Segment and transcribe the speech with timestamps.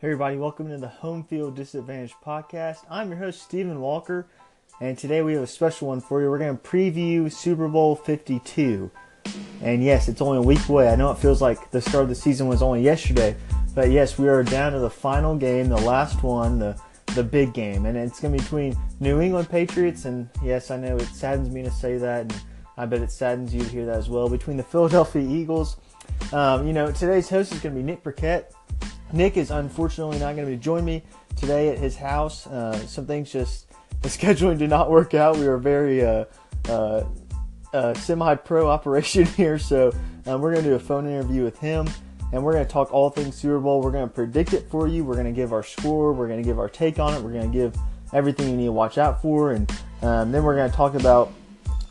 [0.00, 2.86] Hey everybody, welcome to the Home Field Disadvantage podcast.
[2.88, 4.26] I'm your host Stephen Walker,
[4.80, 6.30] and today we have a special one for you.
[6.30, 8.90] We're going to preview Super Bowl 52.
[9.60, 10.88] And yes, it's only a week away.
[10.88, 13.36] I know it feels like the start of the season was only yesterday,
[13.74, 16.80] but yes, we are down to the final game, the last one, the
[17.14, 20.78] the big game, and it's going to be between New England Patriots and yes, I
[20.78, 22.42] know it saddens me to say that, and
[22.78, 24.30] I bet it saddens you to hear that as well.
[24.30, 25.76] Between the Philadelphia Eagles,
[26.32, 28.54] um, you know, today's host is going to be Nick Priquette.
[29.12, 31.02] Nick is unfortunately not going to be join me
[31.36, 32.46] today at his house.
[32.46, 33.66] Uh, some things just
[34.02, 35.36] the scheduling did not work out.
[35.36, 36.24] We were very uh,
[36.68, 37.04] uh,
[37.72, 39.92] uh semi-pro operation here, so
[40.26, 41.88] um, we're going to do a phone interview with him,
[42.32, 43.80] and we're going to talk all things Super Bowl.
[43.80, 45.04] We're going to predict it for you.
[45.04, 46.12] We're going to give our score.
[46.12, 47.22] We're going to give our take on it.
[47.22, 47.76] We're going to give
[48.12, 49.70] everything you need to watch out for, and
[50.02, 51.32] um, then we're going to talk about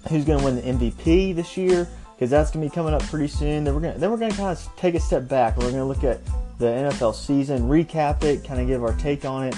[0.09, 3.01] who's going to win the MVP this year because that's going to be coming up
[3.03, 3.63] pretty soon.
[3.63, 5.57] Then we're going then we're going to kind of take a step back.
[5.57, 6.19] We're going to look at
[6.59, 9.55] the NFL season, recap it, kind of give our take on it,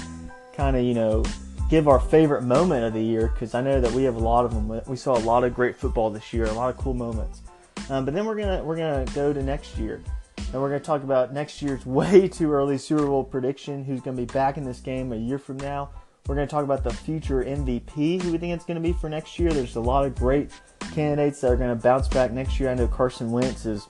[0.54, 1.24] kind of, you know,
[1.68, 4.46] give our favorite moment of the year because I know that we have a lot
[4.46, 4.82] of them.
[4.86, 7.42] We saw a lot of great football this year, a lot of cool moments.
[7.90, 10.02] Um, but then we're gonna we're gonna go to next year,
[10.38, 13.84] and we're gonna talk about next year's way too early Super Bowl prediction.
[13.84, 15.90] Who's gonna be back in this game a year from now?
[16.28, 18.22] We're gonna talk about the future MVP.
[18.22, 19.52] Who we think it's gonna be for next year?
[19.52, 20.52] There's a lot of great
[20.94, 22.70] candidates that are gonna bounce back next year.
[22.70, 23.88] I know Carson Wentz is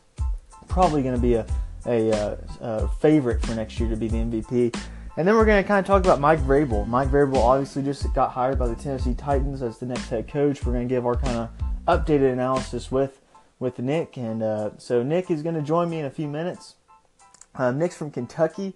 [0.70, 1.46] probably gonna be a
[1.86, 4.76] a, uh, favorite for next year to be the MVP.
[5.18, 6.88] And then we're going to kind of talk about Mike Vrabel.
[6.88, 10.66] Mike Vrabel obviously just got hired by the Tennessee Titans as the next head coach.
[10.66, 11.50] We're going to give our kind of
[11.88, 13.20] updated analysis with
[13.59, 16.76] with Nick, and uh, so Nick is going to join me in a few minutes.
[17.54, 18.74] Uh, Nick's from Kentucky.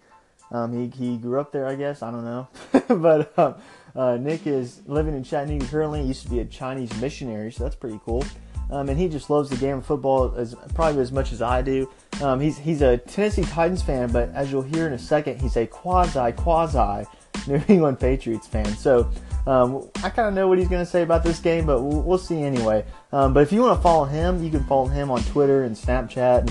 [0.51, 2.03] Um, he he grew up there, I guess.
[2.03, 2.47] I don't know,
[2.95, 3.55] but um,
[3.95, 6.01] uh, Nick is living in Chattanooga currently.
[6.01, 8.23] He used to be a Chinese missionary, so that's pretty cool.
[8.71, 11.61] Um, and he just loves the game of football as probably as much as I
[11.61, 11.89] do.
[12.21, 15.55] Um, he's he's a Tennessee Titans fan, but as you'll hear in a second, he's
[15.57, 17.07] a quasi quasi
[17.47, 18.65] New England Patriots fan.
[18.77, 19.09] So
[19.45, 22.01] um, I kind of know what he's going to say about this game, but we'll,
[22.01, 22.83] we'll see anyway.
[23.11, 25.75] Um, but if you want to follow him, you can follow him on Twitter and
[25.75, 26.49] Snapchat and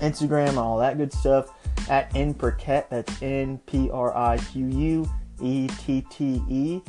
[0.00, 1.50] Instagram and all that good stuff
[1.88, 2.88] at npriquette.
[2.90, 5.10] That's N P R I Q U
[5.42, 6.80] E T T E.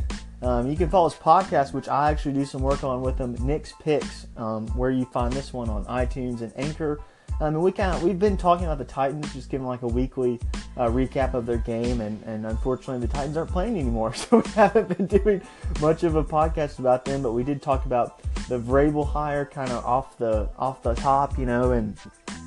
[0.45, 3.35] Um, you can follow his podcast, which I actually do some work on with him,
[3.39, 7.00] Nick's Picks, um, where you find this one on iTunes and Anchor.
[7.39, 9.88] Um, and we kind of we've been talking about the Titans, just giving like a
[9.88, 10.39] weekly
[10.78, 14.50] uh, recap of their game, and, and unfortunately the Titans aren't playing anymore, so we
[14.51, 15.41] haven't been doing
[15.81, 17.23] much of a podcast about them.
[17.23, 21.39] But we did talk about the Vrabel hire, kind of off the off the top,
[21.39, 21.72] you know.
[21.72, 21.97] And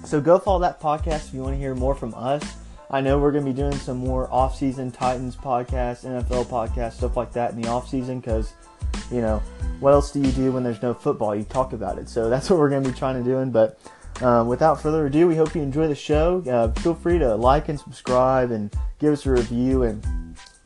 [0.04, 2.44] so go follow that podcast if you want to hear more from us.
[2.90, 7.18] I know we're going to be doing some more off-season Titans podcast, NFL podcast, stuff
[7.18, 8.54] like that in the off-season because,
[9.10, 9.42] you know,
[9.80, 11.34] what else do you do when there's no football?
[11.34, 12.08] You talk about it.
[12.08, 13.44] So that's what we're going to be trying to do.
[13.50, 13.78] But
[14.22, 16.42] um, without further ado, we hope you enjoy the show.
[16.50, 20.02] Uh, feel free to like and subscribe and give us a review and,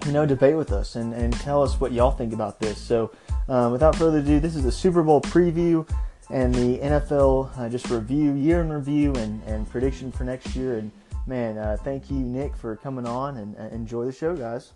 [0.07, 2.79] you know, debate with us and, and tell us what y'all think about this.
[2.79, 3.11] So
[3.49, 5.89] um, without further ado, this is the Super Bowl preview
[6.31, 10.79] and the NFL uh, just review, year in review, and, and prediction for next year.
[10.79, 10.91] And
[11.27, 14.73] man, uh, thank you, Nick, for coming on and uh, enjoy the show, guys.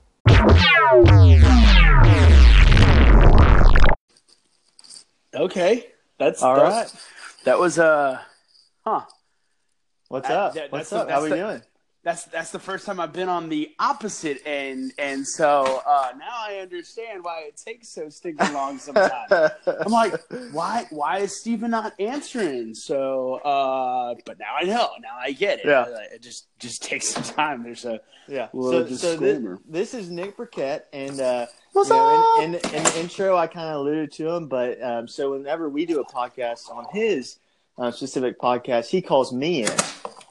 [5.34, 5.86] Okay,
[6.18, 7.02] that's all that's, right.
[7.44, 8.20] That was uh,
[8.84, 9.02] huh?
[10.08, 10.54] What's up?
[10.54, 11.10] That, What's the, up?
[11.10, 11.62] How we the, doing?
[12.06, 16.36] That's that's the first time I've been on the opposite end, and so uh, now
[16.38, 19.32] I understand why it takes so stinking long sometimes.
[19.66, 20.14] I'm like,
[20.52, 22.74] why why is Steven not answering?
[22.76, 24.88] So, uh, but now I know.
[25.02, 25.66] Now I get it.
[25.66, 25.86] Yeah.
[26.12, 27.64] It just just takes some time.
[27.64, 28.50] There's a Yeah.
[28.52, 32.44] little So, so this, this is Nick Priquette, and uh, What's you know, up?
[32.44, 35.68] in, in, in the intro, I kind of alluded to him, but um, so whenever
[35.68, 37.38] we do a podcast on his
[37.78, 39.76] uh, specific podcast, he calls me in,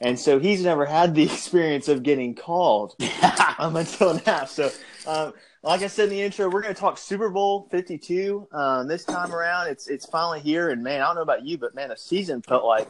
[0.00, 2.94] and so he's never had the experience of getting called
[3.58, 4.44] um, until now.
[4.44, 4.70] So,
[5.06, 8.46] um, like I said in the intro, we're going to talk Super Bowl Fifty Two
[8.52, 9.68] um, this time around.
[9.68, 12.42] It's it's finally here, and man, I don't know about you, but man, the season
[12.42, 12.88] felt like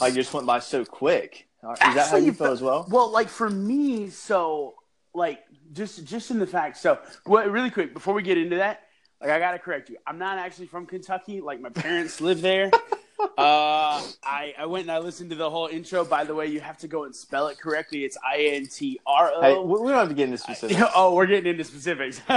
[0.00, 1.48] like just went by so quick.
[1.62, 2.86] Uh, Is that how you feel as well?
[2.88, 4.74] Well, like for me, so
[5.14, 5.40] like
[5.72, 6.76] just just in the fact.
[6.76, 8.82] So well, really quick before we get into that,
[9.20, 9.96] like I gotta correct you.
[10.06, 11.40] I'm not actually from Kentucky.
[11.40, 12.70] Like my parents live there.
[13.20, 16.04] Uh, I I went and I listened to the whole intro.
[16.04, 18.04] By the way, you have to go and spell it correctly.
[18.04, 19.40] It's I N T R O.
[19.40, 20.80] Hey, we don't have to get into specifics.
[20.94, 22.20] Oh, we're getting into specifics.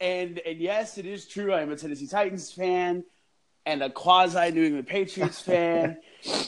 [0.00, 1.52] and and yes, it is true.
[1.52, 3.04] I am a Tennessee Titans fan
[3.66, 5.98] and a quasi New England Patriots fan.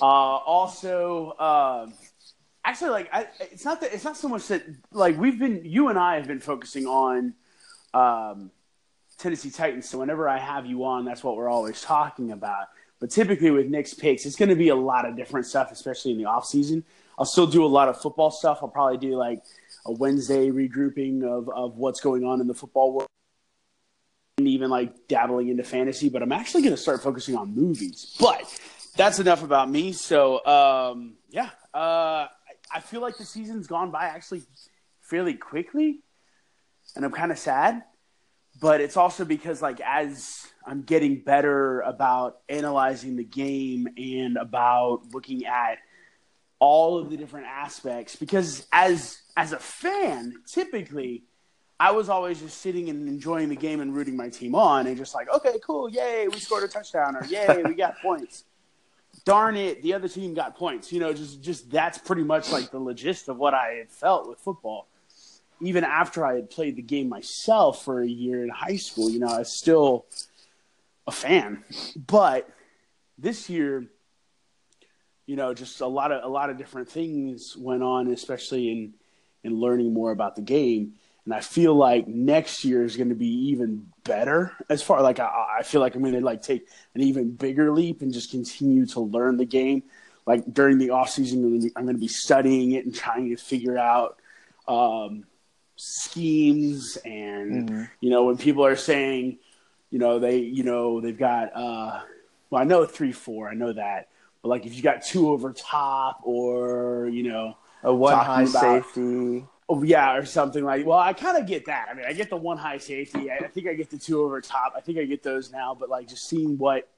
[0.01, 1.95] uh, also, um,
[2.65, 4.63] actually, like I, it's not that it's not so much that
[4.93, 7.35] like we've been you and I have been focusing on
[7.95, 8.51] um,
[9.19, 9.89] Tennessee Titans.
[9.89, 12.69] So whenever I have you on, that's what we're always talking about.
[12.99, 16.13] But typically with Nick's picks, it's going to be a lot of different stuff, especially
[16.13, 16.85] in the off season.
[17.19, 18.59] I'll still do a lot of football stuff.
[18.63, 19.43] I'll probably do like
[19.85, 23.09] a Wednesday regrouping of, of what's going on in the football world
[24.39, 28.15] and even like dabbling into fantasy, but I'm actually going to start focusing on movies.
[28.21, 28.43] But
[28.95, 29.93] that's enough about me.
[29.93, 32.27] So, um, yeah, uh,
[32.73, 34.43] I feel like the season's gone by actually
[35.01, 36.01] fairly quickly,
[36.95, 37.83] and I'm kind of sad.
[38.59, 45.03] But it's also because, like, as I'm getting better about analyzing the game and about
[45.13, 45.79] looking at
[46.59, 51.25] all of the different aspects, because as as a fan, typically
[51.79, 54.97] I was always just sitting and enjoying the game and rooting my team on, and
[54.97, 58.45] just like, okay, cool, yay, we scored a touchdown, or yay, we got points.
[59.25, 60.93] Darn it, the other team got points.
[60.93, 64.29] You know, just just that's pretty much like the logist of what I had felt
[64.29, 64.89] with football.
[65.61, 69.19] Even after I had played the game myself for a year in high school, you
[69.19, 70.07] know, I was still
[71.07, 71.65] a fan.
[71.97, 72.49] But
[73.19, 73.87] this year,
[75.27, 78.95] you know, just a lot of a lot of different things went on, especially in
[79.45, 80.95] in learning more about the game
[81.27, 84.53] and I feel like next year is going to be even better.
[84.71, 87.73] As far like I, I feel like I'm going to like take an even bigger
[87.73, 89.83] leap and just continue to learn the game.
[90.25, 93.77] Like during the off season, I'm going to be studying it and trying to figure
[93.77, 94.21] out
[94.69, 95.25] um,
[95.77, 96.99] schemes.
[97.05, 97.85] And mm-hmm.
[98.01, 99.39] you know, when people are saying,
[99.91, 102.01] you know, they you know they've got uh,
[102.51, 104.09] well, I know three four, I know that,
[104.43, 108.85] but like if you got two over top or you know a one high about,
[108.85, 110.87] safety Oh, yeah, or something like.
[110.87, 111.89] Well, I kind of get that.
[111.91, 113.31] I mean, I get the one high safety.
[113.33, 114.75] I, I think I get the two over top.
[114.77, 115.77] I think I get those now.
[115.79, 116.89] But like, just seeing what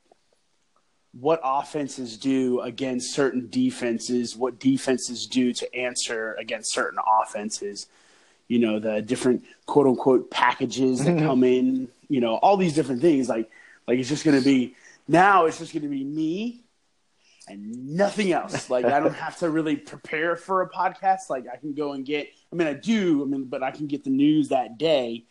[1.18, 7.86] what offenses do against certain defenses, what defenses do to answer against certain offenses.
[8.48, 11.26] You know, the different quote unquote packages that mm-hmm.
[11.26, 11.88] come in.
[12.08, 13.28] You know, all these different things.
[13.28, 13.50] Like,
[13.86, 14.74] like it's just going to be
[15.06, 15.46] now.
[15.46, 16.64] It's just going to be me
[17.48, 18.70] and nothing else.
[18.70, 21.30] Like I don't have to really prepare for a podcast.
[21.30, 22.28] Like I can go and get.
[22.52, 23.22] I mean, I do.
[23.22, 25.24] I mean, but I can get the news that day,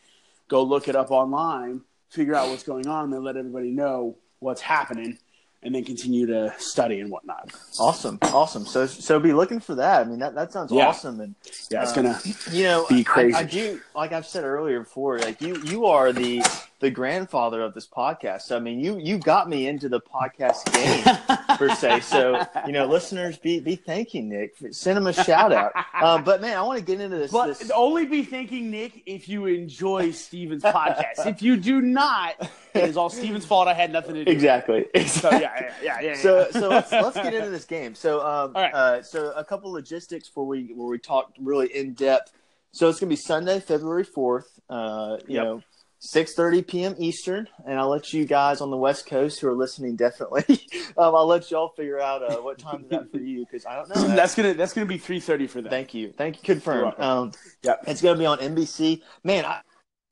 [0.47, 4.61] go look it up online, figure out what's going on, and let everybody know what's
[4.61, 5.17] happening,
[5.63, 7.51] and then continue to study and whatnot.
[7.79, 8.65] Awesome, awesome.
[8.65, 10.01] So, so be looking for that.
[10.01, 10.87] I mean, that that sounds yeah.
[10.87, 11.35] awesome, and
[11.69, 12.19] yeah, it's uh, gonna
[12.51, 13.35] you know be crazy.
[13.35, 15.19] I, I do like I've said earlier before.
[15.19, 16.43] Like you, you are the
[16.79, 18.43] the grandfather of this podcast.
[18.43, 21.17] So, I mean, you you got me into the podcast game
[21.57, 22.01] per se.
[22.01, 24.55] So, you know, listeners, be be thanking Nick.
[24.71, 25.73] Send him a shout out.
[26.01, 27.31] Um, but man, I want to get into this.
[27.31, 27.71] But this...
[27.71, 31.25] only be thanking Nick if you enjoy Steven's podcast.
[31.25, 32.35] if you do not,
[32.73, 33.67] it is all Steven's fault.
[33.67, 34.31] I had nothing to do.
[34.31, 34.85] Exactly.
[34.93, 35.07] exactly.
[35.07, 36.15] So yeah, yeah, yeah, yeah.
[36.15, 37.95] So so let's, let's get into this game.
[37.95, 38.73] So um, right.
[38.73, 42.31] Uh, so a couple logistics before we where we talked really in depth.
[42.71, 44.59] So it's gonna be Sunday, February fourth.
[44.69, 45.43] Uh, you yep.
[45.43, 45.63] know
[45.99, 46.95] 6:30 p.m.
[46.99, 50.45] Eastern, and I'll let you guys on the West Coast who are listening definitely.
[50.97, 53.75] um, I'll let y'all figure out uh, what time is that for you because I
[53.75, 54.15] don't know.
[54.15, 55.71] That's gonna that's gonna be 3:30 for them.
[55.71, 56.43] Thank you, thank you.
[56.43, 56.93] Confirm.
[56.97, 57.31] Um,
[57.63, 59.01] yeah, it's gonna be on NBC.
[59.23, 59.61] Man, I,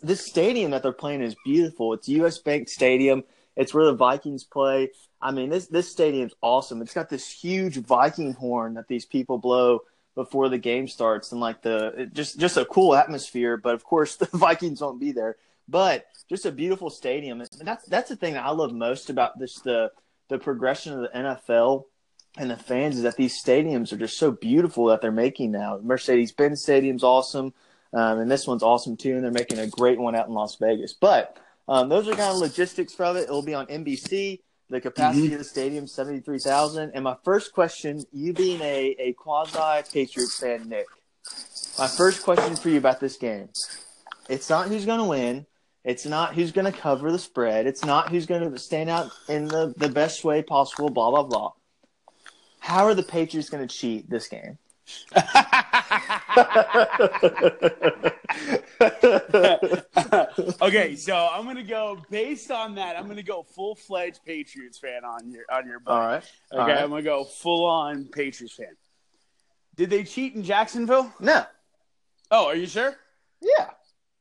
[0.01, 1.93] this stadium that they're playing is beautiful.
[1.93, 3.23] It's US Bank Stadium.
[3.55, 4.89] It's where the Vikings play.
[5.21, 6.81] I mean, this this stadium's awesome.
[6.81, 9.81] It's got this huge Viking horn that these people blow
[10.15, 13.55] before the game starts, and like the just just a cool atmosphere.
[13.55, 15.37] But of course, the Vikings won't be there
[15.67, 17.41] but just a beautiful stadium.
[17.41, 19.91] And that's that's the thing that I love most about this the
[20.29, 21.85] the progression of the NFL
[22.37, 25.79] and the fans is that these stadiums are just so beautiful that they're making now.
[25.81, 27.53] Mercedes Benz Stadium's awesome,
[27.93, 29.15] um, and this one's awesome too.
[29.15, 30.93] And they're making a great one out in Las Vegas.
[30.93, 31.37] But
[31.67, 33.23] um, those are kind of logistics from it.
[33.23, 34.41] It'll be on NBC.
[34.67, 35.33] The capacity mm-hmm.
[35.33, 36.91] of the stadium seventy three thousand.
[36.95, 40.87] And my first question, you being a a quasi Patriots fan, Nick,
[41.77, 43.49] my first question for you about this game.
[44.27, 45.45] It's not who's going to win.
[45.85, 47.67] It's not who's going to cover the spread.
[47.67, 51.23] It's not who's going to stand out in the, the best way possible, blah, blah,
[51.23, 51.51] blah.
[52.59, 54.57] How are the Patriots going to cheat this game?
[60.61, 62.95] okay, so I'm gonna go based on that.
[62.95, 65.81] I'm gonna go full fledged Patriots fan on your on your.
[65.87, 66.17] All right.
[66.17, 66.83] Okay, All right.
[66.83, 68.75] I'm gonna go full on Patriots fan.
[69.75, 71.11] Did they cheat in Jacksonville?
[71.19, 71.45] No.
[72.29, 72.95] Oh, are you sure?
[73.41, 73.69] Yeah.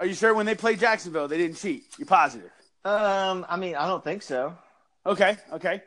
[0.01, 1.85] Are you sure when they played Jacksonville they didn't cheat?
[1.99, 2.51] You positive?
[2.85, 4.57] Um, I mean, I don't think so.
[5.07, 5.83] Okay, okay.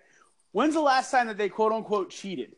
[0.51, 2.55] When's the last time that they quote unquote cheated?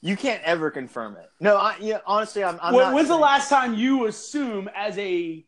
[0.00, 1.30] You can't ever confirm it.
[1.40, 2.58] No, I yeah, honestly, I'm.
[2.60, 3.20] I'm when, when's saying...
[3.20, 5.44] the last time you assume as a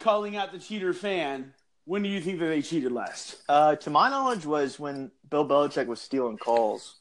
[0.00, 1.54] calling out the cheater fan?
[1.84, 3.36] When do you think that they cheated last?
[3.48, 6.96] Uh, to my knowledge, was when Bill Belichick was stealing calls.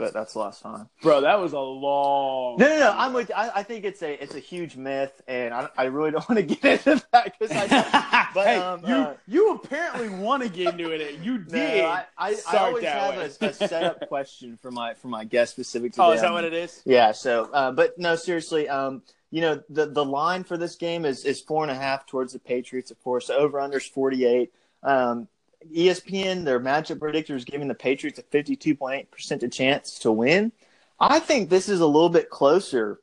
[0.00, 0.88] But that's the last time.
[1.02, 2.56] Bro, that was a long.
[2.56, 2.94] No, no, no.
[2.96, 3.30] I'm with.
[3.36, 6.38] I, I think it's a it's a huge myth, and I, I really don't want
[6.38, 8.26] to get into that because I.
[8.32, 11.18] But hey, um, you uh, you apparently want to get into it.
[11.18, 11.84] You no, did.
[11.84, 15.50] I, I, I start always have a, a setup question for my for my guest
[15.50, 16.14] specific to oh, them.
[16.14, 16.80] is that what it is?
[16.84, 17.10] Yeah.
[17.10, 18.68] So, uh, but no, seriously.
[18.68, 19.02] Um,
[19.32, 22.32] you know, the the line for this game is is four and a half towards
[22.32, 23.30] the Patriots, of course.
[23.30, 24.52] Over under is forty eight.
[24.84, 25.26] Um,
[25.74, 29.98] ESPN, their matchup predictor is giving the Patriots a fifty two point eight percent chance
[30.00, 30.52] to win.
[30.98, 33.00] I think this is a little bit closer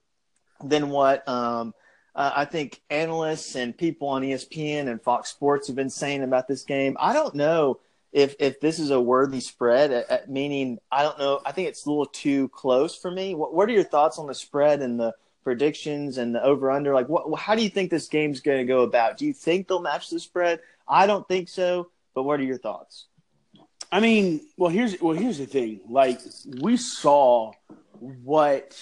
[0.64, 1.74] than what um,
[2.16, 6.48] uh, I think analysts and people on ESPN and Fox Sports have been saying about
[6.48, 6.98] this game.
[7.00, 7.80] I don't know
[8.12, 9.92] if if this is a worthy spread.
[9.92, 11.42] uh, uh, meaning, I don't know.
[11.46, 13.36] I think it's a little too close for me.
[13.36, 16.94] What, what are your thoughts on the spread and the predictions and the over under?
[16.94, 17.40] Like, what?
[17.40, 19.18] How do you think this game's going to go about?
[19.18, 20.60] Do you think they'll match the spread?
[20.88, 21.90] I don't think so.
[22.18, 23.06] But what are your thoughts?
[23.92, 25.82] I mean, well, here's well, here's the thing.
[25.88, 26.20] Like
[26.60, 27.52] we saw
[28.00, 28.76] what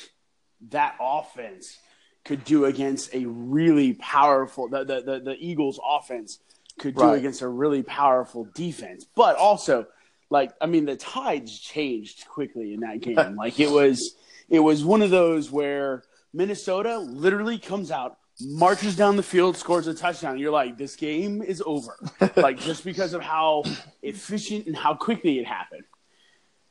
[0.69, 1.77] that offense
[2.23, 6.39] could do against a really powerful the the the, the Eagles offense
[6.79, 7.17] could do Right.
[7.17, 9.05] against a really powerful defense.
[9.17, 9.87] But also,
[10.29, 13.35] like I mean, the tides changed quickly in that game.
[13.37, 14.15] like it was
[14.47, 19.87] it was one of those where Minnesota literally comes out, marches down the field, scores
[19.87, 20.37] a touchdown.
[20.37, 21.97] You're like, this game is over.
[22.35, 23.63] like just because of how
[24.01, 25.83] efficient and how quickly it happened.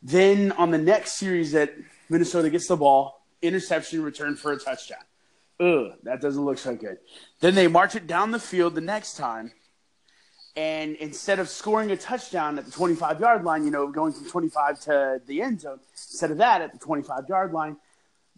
[0.02, 1.74] Then on the next series that
[2.10, 4.98] Minnesota gets the ball, interception, return for a touchdown.
[5.60, 6.98] Ugh, that doesn't look so good.
[7.40, 9.52] Then they march it down the field the next time,
[10.56, 14.28] and instead of scoring a touchdown at the 25 yard line, you know, going from
[14.28, 17.76] 25 to the end zone, instead of that at the 25 yard line,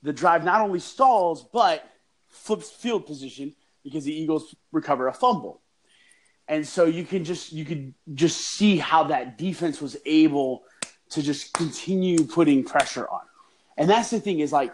[0.02, 1.90] the drive not only stalls but
[2.36, 5.60] flips field position because the Eagles recover a fumble.
[6.48, 10.64] And so you can just you could just see how that defense was able
[11.10, 13.22] to just continue putting pressure on.
[13.76, 14.72] And that's the thing is like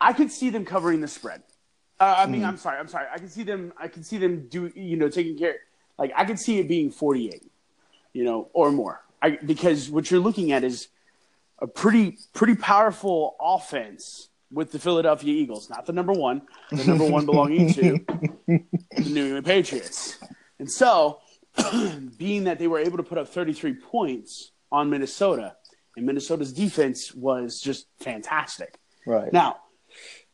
[0.00, 1.42] I could see them covering the spread.
[1.98, 3.06] Uh, I mean, I'm sorry, I'm sorry.
[3.10, 3.72] I can see them.
[3.78, 4.70] I can see them do.
[4.74, 5.56] You know, taking care.
[5.98, 7.50] Like I could see it being 48,
[8.12, 9.02] you know, or more.
[9.22, 10.88] I, because what you're looking at is
[11.58, 17.04] a pretty pretty powerful offense with the Philadelphia Eagles, not the number one, the number
[17.04, 17.98] one belonging to
[18.46, 20.18] the New England Patriots.
[20.58, 21.20] And so,
[22.16, 25.56] being that they were able to put up 33 points on Minnesota,
[25.96, 28.78] and Minnesota's defense was just fantastic.
[29.06, 29.32] Right.
[29.32, 29.56] Now,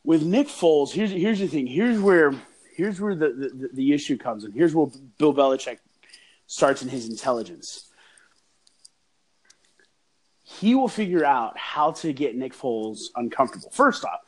[0.04, 1.66] with Nick Foles, here's here's the thing.
[1.66, 2.35] Here's where
[2.75, 4.88] here's where the, the, the issue comes and Here's where
[5.19, 5.78] Bill Belichick
[6.47, 7.88] starts in his intelligence.
[10.61, 13.71] He will figure out how to get Nick Foles uncomfortable.
[13.71, 14.21] First off,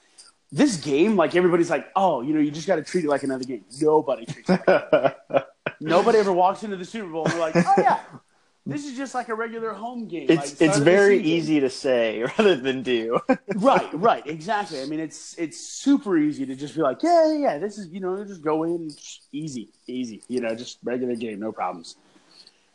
[0.51, 3.25] this game, like everybody's like, oh, you know, you just got to treat it like
[3.25, 3.65] another game.
[3.81, 4.61] Nobody treats it.
[4.67, 5.47] Like
[5.81, 8.01] Nobody ever walks into the Super Bowl and they're like, oh yeah,
[8.67, 10.27] this is just like a regular home game.
[10.29, 13.19] it's start it's very easy to say rather than do.
[13.57, 14.81] right, right, exactly.
[14.81, 17.89] I mean, it's it's super easy to just be like, yeah, yeah, yeah, this is
[17.89, 18.91] you know, just go in,
[19.33, 21.97] easy, easy, you know, just regular game, no problems.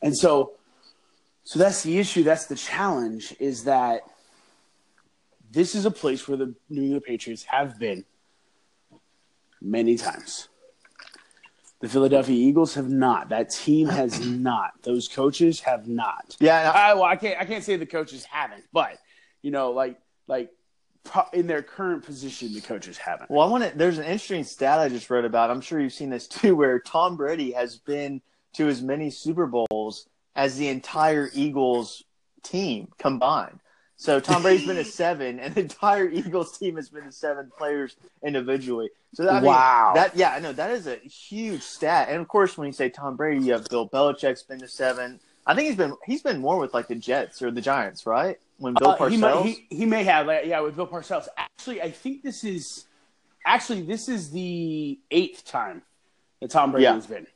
[0.01, 0.53] And so,
[1.49, 2.21] so that's the issue.
[2.21, 3.35] That's the challenge.
[3.39, 4.03] Is that
[5.49, 8.05] this is a place where the New England Patriots have been
[9.59, 10.47] many times.
[11.79, 13.29] The Philadelphia Eagles have not.
[13.29, 14.73] That team has not.
[14.83, 16.37] Those coaches have not.
[16.39, 17.41] Yeah, I, well, I can't.
[17.41, 18.99] I can't say the coaches haven't, but
[19.41, 20.51] you know, like like
[21.33, 23.31] in their current position, the coaches haven't.
[23.31, 23.75] Well, I want to.
[23.75, 25.49] There's an interesting stat I just read about.
[25.49, 28.21] I'm sure you've seen this too, where Tom Brady has been
[28.53, 30.07] to as many Super Bowls
[30.39, 32.05] as the entire Eagles
[32.43, 33.59] team combined.
[33.97, 37.51] So Tom Brady's been a seven, and the entire Eagles team has been to seven
[37.57, 38.89] players individually.
[39.15, 39.91] So that, I mean, Wow.
[39.95, 42.07] that yeah, I know that is a huge stat.
[42.09, 45.19] And of course, when you say Tom Brady, you have Bill Belichick's been to seven.
[45.45, 48.37] I think he's been he's been more with like the Jets or the Giants, right?
[48.59, 49.09] When Bill Uh, Parcells.
[49.11, 51.27] he, might, he, he may have, like, yeah, with Bill Parcells.
[51.37, 52.85] Actually, I think this is
[53.45, 55.81] actually this is the eighth time
[56.39, 56.93] that Tom Brady Yeah.
[56.93, 57.27] has been.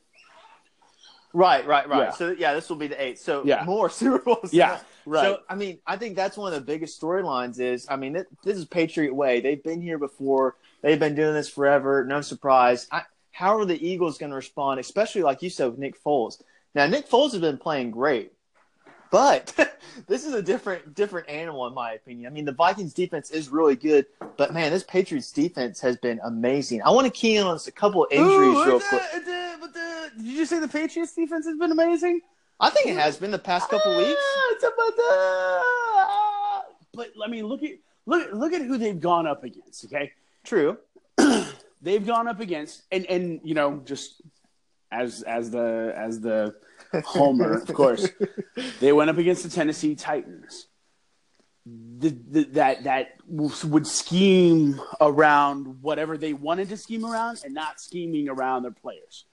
[1.34, 1.98] Right, right, right.
[1.98, 2.10] Yeah.
[2.12, 3.18] So yeah, this will be the eighth.
[3.18, 3.64] So Yeah.
[3.64, 4.52] more Super Bowls.
[4.54, 5.22] Yeah, right.
[5.22, 7.58] So I mean, I think that's one of the biggest storylines.
[7.58, 9.40] Is I mean, this, this is Patriot way.
[9.40, 10.54] They've been here before.
[10.80, 12.04] They've been doing this forever.
[12.04, 12.86] No surprise.
[12.90, 14.78] I, how are the Eagles going to respond?
[14.78, 16.40] Especially like you said with Nick Foles.
[16.74, 18.32] Now Nick Foles has been playing great,
[19.10, 19.52] but
[20.06, 22.28] this is a different different animal in my opinion.
[22.28, 26.20] I mean, the Vikings defense is really good, but man, this Patriots defense has been
[26.22, 26.80] amazing.
[26.82, 29.02] I want to key in on just a couple of injuries real quick.
[30.16, 32.20] Did you say the Patriots defense has been amazing?
[32.60, 34.20] I think it has been the past couple weeks.
[34.20, 35.62] Ah, it's about the-
[36.94, 37.72] But I mean, look at
[38.06, 39.84] look look at who they've gone up against.
[39.86, 40.12] Okay,
[40.44, 40.78] True.
[41.82, 44.22] they've gone up against, and and you know, just
[44.92, 46.54] as as the as the
[47.04, 48.08] homer, of course,
[48.80, 50.68] they went up against the Tennessee Titans.
[51.66, 57.80] the, the, that that would scheme around whatever they wanted to scheme around and not
[57.80, 59.24] scheming around their players.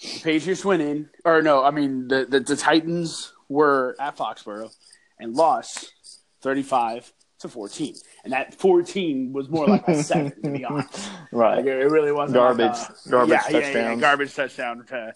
[0.00, 4.74] The Patriots went in, or no, I mean the, the, the Titans were at Foxborough
[5.18, 5.92] and lost
[6.40, 11.08] thirty five to fourteen, and that fourteen was more like a seven to be honest.
[11.32, 11.56] Right.
[11.58, 14.00] Like, it really wasn't Garbage- like a- garbage yeah, yeah, yeah, touchdowns.
[14.00, 15.12] garbage touchdown to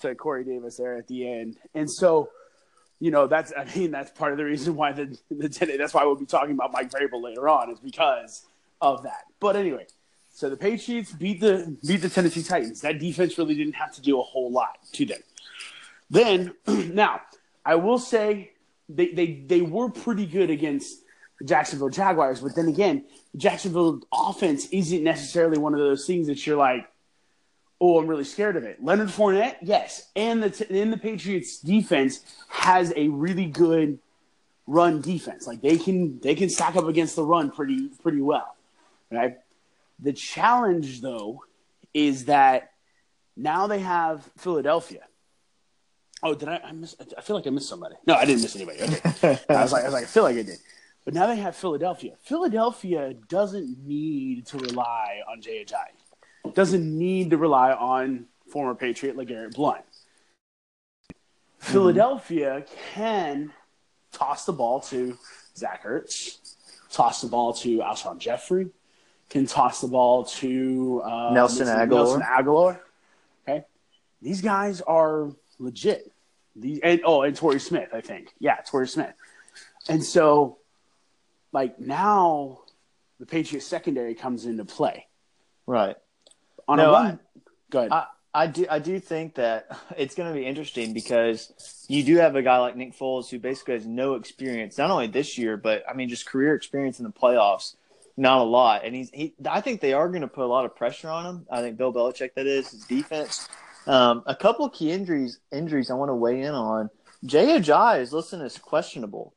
[0.00, 2.30] to Corey Davis there at the end, and so
[2.98, 6.04] you know that's I mean that's part of the reason why the the that's why
[6.04, 8.46] we'll be talking about Mike Vrabel later on is because
[8.80, 9.24] of that.
[9.40, 9.86] But anyway,
[10.42, 12.80] so the Patriots beat the beat the Tennessee Titans.
[12.80, 15.20] That defense really didn't have to do a whole lot to them.
[16.10, 17.20] Then now
[17.64, 18.50] I will say
[18.88, 20.98] they they they were pretty good against
[21.38, 23.04] the Jacksonville Jaguars, but then again,
[23.36, 26.90] Jacksonville offense isn't necessarily one of those things that you're like,
[27.80, 28.82] oh, I'm really scared of it.
[28.82, 32.18] Leonard Fournette, yes, and the and the Patriots defense
[32.48, 34.00] has a really good
[34.66, 35.46] run defense.
[35.46, 38.56] Like they can they can stack up against the run pretty pretty well.
[39.08, 39.38] Right.
[40.02, 41.44] The challenge though
[41.94, 42.70] is that
[43.36, 45.02] now they have Philadelphia.
[46.22, 46.60] Oh, did I?
[46.64, 46.94] I miss?
[47.16, 47.96] I feel like I missed somebody.
[48.06, 48.82] No, I didn't miss anybody.
[48.82, 50.58] Okay, I was like, I was like, I feel like I did.
[51.04, 52.14] But now they have Philadelphia.
[52.22, 56.54] Philadelphia doesn't need to rely on Jay Ajayi.
[56.54, 59.84] Doesn't need to rely on former Patriot LeGarrette Blount.
[61.58, 63.52] Philadelphia can
[64.12, 65.16] toss the ball to
[65.56, 66.38] Zach Ertz,
[66.90, 68.68] toss the ball to Alshon Jeffery,
[69.32, 71.88] can toss the ball to uh, Nelson Agholor.
[71.88, 72.78] Nelson Agholor.
[73.48, 73.64] Okay,
[74.20, 76.12] these guys are legit.
[76.54, 78.34] These and oh, and Torrey Smith, I think.
[78.38, 79.14] Yeah, Torrey Smith.
[79.88, 80.58] And so,
[81.50, 82.60] like now,
[83.18, 85.06] the Patriots secondary comes into play
[85.66, 85.96] Right.
[86.68, 87.20] on No, a run.
[87.70, 87.92] Go ahead.
[87.92, 92.16] I, I do I do think that it's going to be interesting because you do
[92.16, 95.56] have a guy like Nick Foles who basically has no experience, not only this year,
[95.56, 97.76] but I mean just career experience in the playoffs,
[98.16, 98.84] not a lot.
[98.84, 101.26] And he's he I think they are going to put a lot of pressure on
[101.26, 101.46] him.
[101.50, 103.48] I think Bill Belichick that is his defense.
[103.86, 106.90] Um, a couple key injuries injuries I want to weigh in on.
[107.24, 109.34] Jay Ajayi is listed as questionable,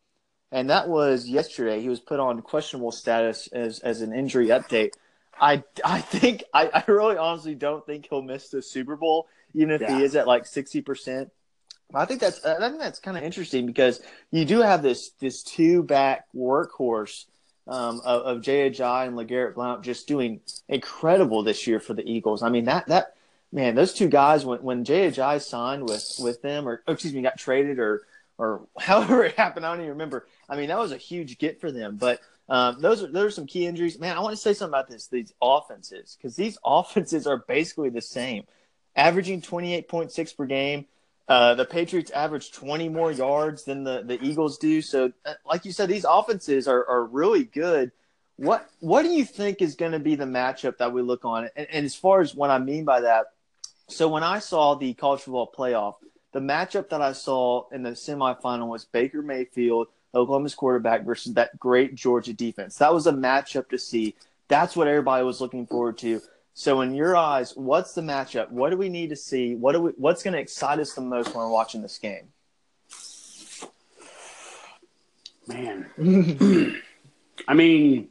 [0.52, 1.82] and that was yesterday.
[1.82, 4.92] He was put on questionable status as as an injury update.
[5.40, 9.72] I, I think I, I really honestly don't think he'll miss the Super Bowl, even
[9.72, 9.98] if Yeah.
[9.98, 11.30] he is at like sixty percent.
[11.94, 15.44] I think that's I think that's kind of interesting because you do have this this
[15.44, 17.26] two back workhorse
[17.68, 22.44] um, of, of and Legarrette Blount just doing incredible this year for the Eagles.
[22.44, 23.16] I mean that that
[23.52, 27.22] man, those two guys when when Ajayi signed with with them or, or excuse me
[27.22, 28.04] got traded or
[28.38, 30.28] or however it happened, I don't even remember.
[30.50, 32.20] I mean that was a huge get for them, but.
[32.48, 33.98] Um, those are those are some key injuries.
[33.98, 35.08] Man, I want to say something about this.
[35.08, 38.44] These offenses, because these offenses are basically the same,
[38.96, 40.86] averaging twenty eight point six per game.
[41.28, 44.82] Uh, the Patriots average twenty more yards than the, the Eagles do.
[44.82, 47.92] So, uh, like you said, these offenses are, are really good.
[48.38, 51.50] What what do you think is going to be the matchup that we look on?
[51.56, 53.32] And, and as far as what I mean by that,
[53.88, 55.96] so when I saw the college football playoff,
[56.32, 61.58] the matchup that I saw in the semifinal was Baker Mayfield, Oklahoma's quarterback, versus that
[61.58, 62.78] great Georgia defense.
[62.78, 64.16] That was a matchup to see.
[64.48, 66.22] That's what everybody was looking forward to.
[66.58, 68.50] So, in your eyes, what's the matchup?
[68.50, 69.56] What do we need to see?
[69.56, 69.92] What do we?
[69.98, 72.30] What's going to excite us the most when we're watching this game?
[75.48, 75.86] Man,
[77.50, 78.08] I mean,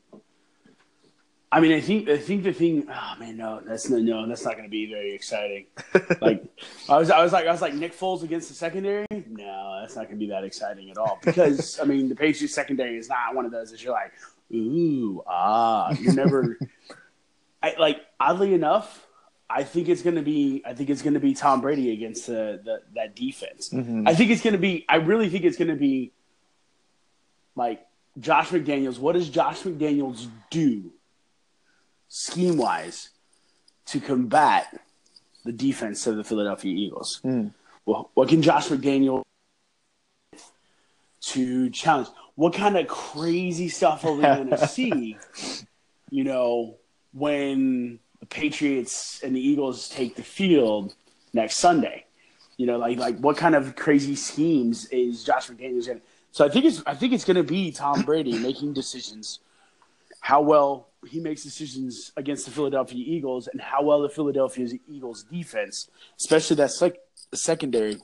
[1.50, 2.86] I mean, I think I think the thing.
[2.86, 5.64] Oh man, no, that's no, no, that's not going to be very exciting.
[6.20, 6.44] like,
[6.90, 9.06] I was, I was like, I was like, Nick Foles against the secondary.
[9.10, 11.18] No, that's not going to be that exciting at all.
[11.24, 14.12] Because I mean, the Patriots secondary is not one of those that you're like,
[14.52, 16.58] ooh, ah, you're never.
[17.64, 19.06] I like oddly enough.
[19.48, 20.62] I think it's going to be.
[20.66, 23.70] I think it's going to be Tom Brady against the, the that defense.
[23.70, 24.06] Mhm.
[24.06, 24.84] I think it's going to be.
[24.88, 26.12] I really think it's going to be
[27.56, 27.86] like
[28.20, 28.98] Josh McDaniels.
[28.98, 30.92] What does Josh McDaniels do
[32.08, 33.10] scheme wise
[33.86, 34.78] to combat
[35.44, 37.20] the defense of the Philadelphia Eagles?
[37.24, 37.52] Mm.
[37.86, 39.22] Well, what can Josh McDaniel
[41.32, 42.08] to challenge?
[42.34, 45.16] What kind of crazy stuff are we going to see?
[46.10, 46.76] You know,
[47.14, 50.94] when the Patriots and the Eagles take the field
[51.32, 52.04] next Sunday.
[52.56, 56.02] You know, like like what kind of crazy schemes is Josh McDaniels going?
[56.30, 59.40] So I think it's I think it's going to be Tom Brady making decisions.
[60.20, 65.24] How well he makes decisions against the Philadelphia Eagles, and how well the Philadelphia Eagles
[65.24, 66.96] defense, especially that sec-
[67.34, 67.98] secondary,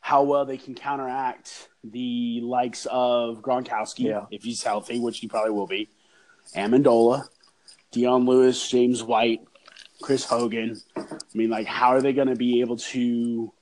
[0.00, 4.26] how well they can counteract the likes of Gronkowski Yeah.
[4.30, 5.90] if he's healthy, which he probably will be,
[6.54, 7.26] Amendola,
[7.90, 9.40] Dion Lewis, James White,
[10.02, 10.80] Chris Hogan.
[10.96, 13.52] I mean, like, how are they going to be able to,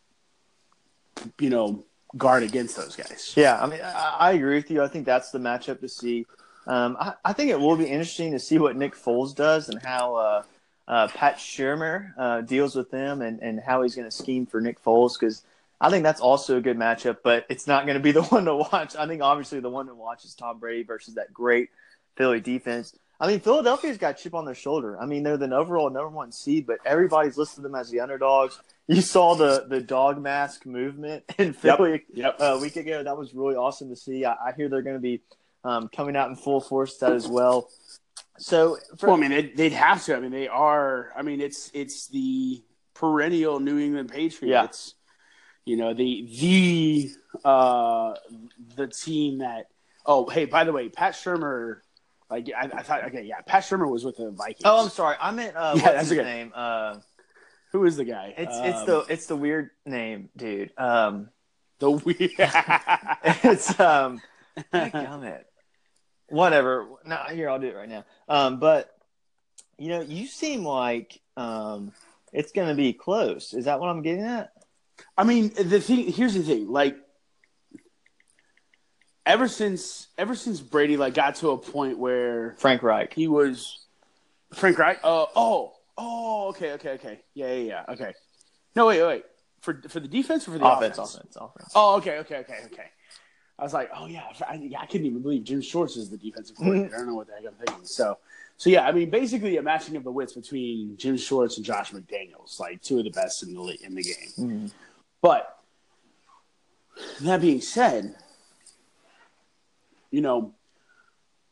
[1.38, 1.84] you know,
[2.16, 3.34] guard against those guys.
[3.36, 4.82] Yeah, I mean, I, I agree with you.
[4.82, 6.26] I think that's the matchup to see.
[6.66, 9.80] Um, I, I, think it will be interesting to see what Nick Foles does and
[9.80, 10.42] how uh,
[10.88, 14.60] uh, Pat Shurmur uh, deals with them and, and how he's going to scheme for
[14.60, 15.44] Nick Foles because
[15.80, 18.46] I think that's also a good matchup, but it's not going to be the one
[18.46, 18.96] to watch.
[18.96, 21.70] I think obviously the one to watch is Tom Brady versus that great
[22.16, 22.96] Philly defense.
[23.18, 25.00] I mean, Philadelphia's got chip on their shoulder.
[25.00, 28.60] I mean, they're the overall number one seed, but everybody's listed them as the underdogs.
[28.88, 32.40] You saw the the dog mask movement in Philly yep, yep.
[32.40, 33.02] a week ago.
[33.02, 34.24] That was really awesome to see.
[34.24, 35.22] I, I hear they're going to be
[35.64, 37.68] um, coming out in full force that as well.
[38.38, 40.16] So, for, well, I mean, they'd, they'd, have to.
[40.16, 41.10] I mean, they are.
[41.16, 42.62] I mean, it's it's the
[42.94, 44.94] perennial New England Patriots.
[44.94, 45.72] Yeah.
[45.72, 48.14] You know, the the uh,
[48.76, 49.68] the team that.
[50.04, 51.78] Oh, hey, by the way, Pat Shurmur
[52.30, 54.62] like I, I, thought, okay, yeah, Pat Shurmur was with the Vikings.
[54.64, 56.52] Oh, I'm sorry, I meant uh, yeah, what's his name?
[56.54, 56.96] Uh,
[57.72, 58.34] Who is the guy?
[58.36, 60.72] It's um, it's the it's the weird name, dude.
[60.76, 61.28] Um,
[61.78, 62.18] the weird.
[63.44, 64.20] it's um,
[64.72, 65.46] it.
[66.28, 66.88] Whatever.
[67.04, 68.04] No, here I'll do it right now.
[68.28, 68.92] Um, but
[69.78, 71.92] you know, you seem like um,
[72.32, 73.54] it's going to be close.
[73.54, 74.52] Is that what I'm getting at?
[75.16, 76.10] I mean, the thing.
[76.10, 76.68] Here's the thing.
[76.68, 76.96] Like,
[79.26, 83.84] ever since ever since Brady like got to a point where Frank Reich he was
[84.54, 85.00] Frank Reich.
[85.02, 88.14] Uh, oh, oh, okay, okay, okay, yeah, yeah, yeah, okay.
[88.74, 89.24] No, wait, wait.
[89.60, 90.98] For for the defense or for the offense?
[90.98, 91.72] Offense, offense, offense.
[91.74, 92.90] Oh, okay, okay, okay, okay.
[93.58, 96.56] I was like, oh yeah, I, I couldn't even believe Jim Schwartz is the defensive
[96.56, 96.94] coordinator.
[96.94, 97.86] I don't know what the heck I'm thinking.
[97.86, 98.18] So,
[98.58, 101.90] so yeah, I mean, basically a matching of the wits between Jim Schwartz and Josh
[101.90, 104.32] McDaniels, like two of the best in the in the game.
[104.38, 104.66] Mm-hmm.
[105.22, 105.58] But
[107.22, 108.14] that being said,
[110.16, 110.54] you know,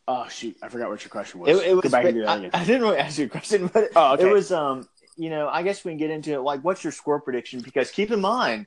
[0.09, 1.51] oh shoot, I forgot what your question was.
[1.51, 4.27] It, it was I, I, didn't really ask you a question, but oh, okay.
[4.27, 6.41] it was um, you know, I guess we can get into it.
[6.41, 7.61] Like, what's your score prediction?
[7.61, 8.65] Because keep in mind,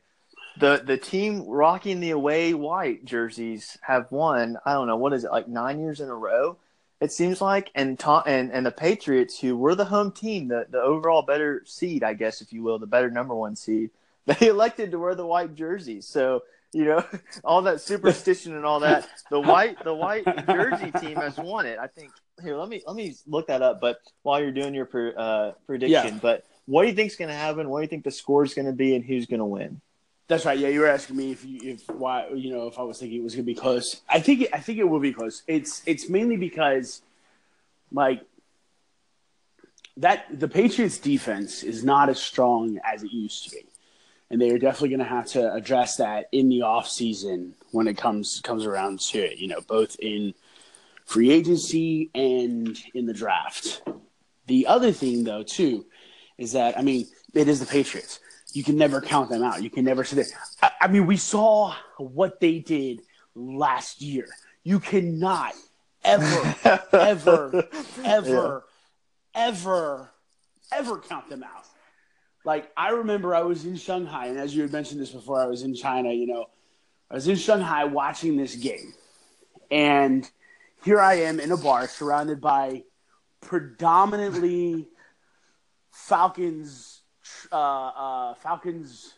[0.60, 4.58] the the team rocking the away white jerseys have won.
[4.68, 6.58] I don't know what is it like nine years in a row.
[7.02, 10.68] It seems like, and Tom, and and the Patriots, who were the home team, the
[10.70, 13.90] the overall better seed, I guess, if you will, the better number one seed,
[14.28, 16.06] they elected to wear the white jerseys.
[16.06, 17.04] So you know,
[17.44, 19.08] all that superstition and all that.
[19.30, 21.80] The white the white jersey team has won it.
[21.80, 22.12] I think.
[22.42, 23.82] Here, let me let me look that up.
[23.82, 26.20] But while you're doing your uh, prediction, yeah.
[26.22, 27.68] but what do you think's going to happen?
[27.68, 29.82] What do you think the score is going to be, and who's going to win?
[30.28, 30.60] That's right.
[30.60, 33.20] Yeah, you were asking me if you, if why you know if I was thinking
[33.20, 34.02] it was going to be close.
[34.08, 35.42] I think it, I think it will be close.
[35.48, 37.02] It's it's mainly because
[37.92, 38.22] like
[39.98, 43.67] that the Patriots defense is not as strong as it used to be
[44.30, 47.88] and they are definitely going to have to address that in the off season when
[47.88, 49.38] it comes comes around to it.
[49.38, 50.34] You know, both in
[51.06, 53.82] free agency and in the draft.
[54.48, 55.86] The other thing, though, too,
[56.38, 58.20] is that I mean, it is the Patriots.
[58.54, 59.62] You can never count them out.
[59.62, 60.28] You can never say that.
[60.62, 63.02] I, I mean, we saw what they did
[63.36, 64.28] last year.
[64.64, 65.54] You cannot
[66.04, 66.56] ever,
[66.94, 67.68] ever,
[68.04, 68.66] ever,
[69.36, 69.48] yeah.
[69.48, 70.12] ever,
[70.72, 71.67] ever count them out
[72.48, 75.48] like I remember I was in Shanghai, and as you had mentioned this before, I
[75.48, 76.14] was in China.
[76.14, 76.46] You know,
[77.12, 78.94] I was in Shanghai watching this game,
[79.70, 80.28] and
[80.86, 82.84] here I am in a bar surrounded by
[83.42, 84.88] predominantly
[85.92, 87.02] Falcons,
[87.52, 89.14] uh, uh, Falcons,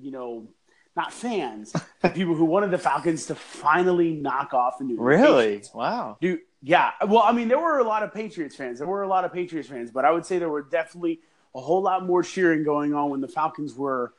[0.00, 0.46] you know,
[0.94, 1.74] not fans,
[2.14, 5.44] people who wanted the Falcons to finally knock off the New York Really?
[5.46, 5.74] Patriots.
[5.74, 6.16] Wow.
[6.20, 6.92] Dude, yeah.
[7.04, 8.78] Well, I mean, there were a lot of Patriots fans.
[8.78, 11.18] There were a lot of Patriots fans, but I would say there were definitely
[11.58, 14.14] a whole lot more cheering going on when the Falcons were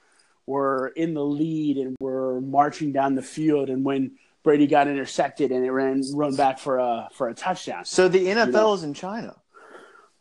[0.46, 4.12] were in the lead and were marching down the field, and when
[4.44, 7.86] Brady got intercepted and it ran run back for a for a touchdown.
[7.86, 8.74] So the NFL you know?
[8.74, 9.36] is in China.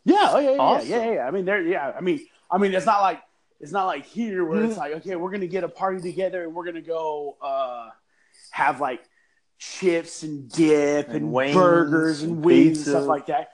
[0.05, 0.89] Yeah, oh yeah, yeah, awesome.
[0.89, 1.27] yeah, yeah, yeah.
[1.27, 1.91] I mean, there, yeah.
[1.95, 3.21] I mean, I mean, it's not like
[3.59, 6.55] it's not like here where it's like, okay, we're gonna get a party together and
[6.55, 7.89] we're gonna go uh,
[8.51, 9.01] have like
[9.57, 13.51] chips and dip and, and wings, burgers and wings and stuff like that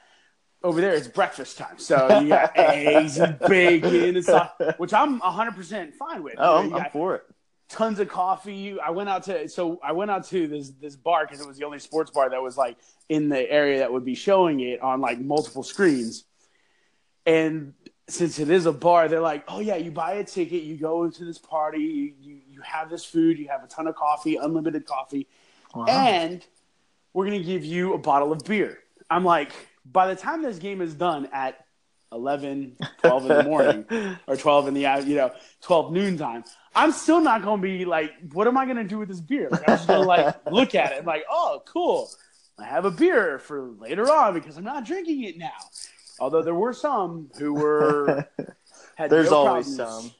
[0.66, 1.78] over there it's breakfast time.
[1.78, 6.36] So you got eggs and bacon and stuff, which I'm 100% fine with.
[6.40, 7.24] Oh, I'm, I'm for it.
[7.70, 8.80] Tons of coffee.
[8.80, 11.58] I went out to so I went out to this this bar because it was
[11.58, 12.78] the only sports bar that was like
[13.10, 16.26] in the area that would be showing it on like multiple screens.
[17.26, 17.74] And
[18.08, 21.04] since it is a bar, they're like, "Oh yeah, you buy a ticket, you go
[21.04, 24.36] into this party, you you, you have this food, you have a ton of coffee,
[24.36, 25.28] unlimited coffee,
[25.74, 25.86] wow.
[25.86, 26.46] and
[27.14, 29.52] we're gonna give you a bottle of beer." I'm like,
[29.86, 31.66] by the time this game is done at
[32.12, 36.44] 11, 12 in the morning, or 12 in the, you know, 12 noon time,
[36.76, 39.22] I'm still not going to be like, what am I going to do with this
[39.22, 39.50] beer?
[39.50, 42.10] Like, I'm just going to like look at it and like, oh, cool.
[42.58, 45.52] I have a beer for later on because I'm not drinking it now.
[46.20, 48.26] Although there were some who were,
[48.96, 50.12] had there's no always some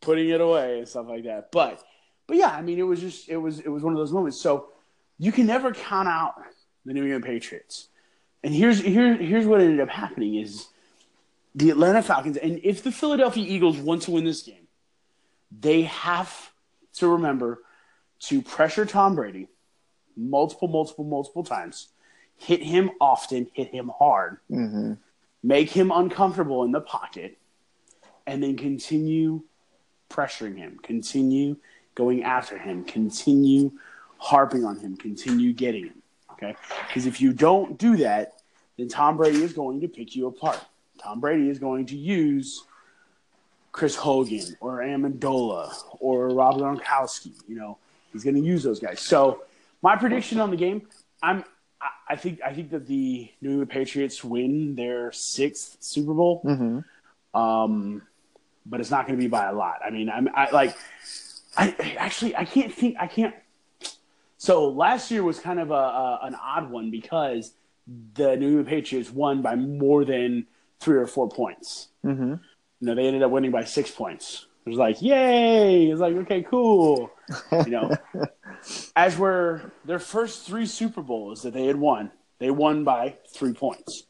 [0.00, 1.52] putting it away and stuff like that.
[1.52, 1.82] But
[2.26, 4.40] but yeah, I mean, it was just it was it was one of those moments.
[4.40, 4.68] So
[5.18, 6.34] you can never count out
[6.84, 7.88] the New England Patriots.
[8.44, 10.68] And here's here here's what ended up happening is
[11.54, 14.68] the Atlanta Falcons, and if the Philadelphia Eagles want to win this game,
[15.50, 16.52] they have
[16.94, 17.62] to remember
[18.20, 19.48] to pressure Tom Brady
[20.16, 21.88] multiple, multiple, multiple times,
[22.36, 24.92] hit him often, hit him hard, Mm-hmm.
[25.42, 27.38] make him uncomfortable in the pocket,
[28.26, 29.42] and then continue
[30.10, 31.56] pressuring him, continue
[31.94, 33.72] going after him, continue
[34.18, 36.02] harping on him, continue getting him.
[36.32, 36.56] Okay?
[36.88, 38.33] Because if you don't do that,
[38.76, 40.58] then Tom Brady is going to pick you apart.
[40.98, 42.64] Tom Brady is going to use
[43.72, 47.32] Chris Hogan or Amendola or Rob Gronkowski.
[47.48, 47.78] You know,
[48.12, 49.00] he's going to use those guys.
[49.00, 49.42] So
[49.82, 50.82] my prediction on the game,
[51.22, 51.44] I'm.
[52.08, 57.38] I- think I think that the New England Patriots win their sixth Super Bowl, Mm-hmm.
[57.38, 58.02] um,
[58.66, 59.80] but it's not going to be by a lot.
[59.84, 60.76] I mean, I'm I like
[61.56, 63.34] I actually I can't think I can't.
[64.38, 67.52] So last year was kind of a, a an odd one because
[67.86, 70.46] the New England Patriots won by more than
[70.80, 71.88] three or four points.
[72.04, 72.34] Mm-hmm.
[72.80, 74.46] You know, they ended up winning by six points.
[74.66, 75.86] It was like, yay!
[75.86, 77.10] It's like, okay, cool.
[77.52, 77.96] You know,
[78.96, 83.52] as were their first three Super Bowls that they had won, they won by three
[83.52, 84.04] points.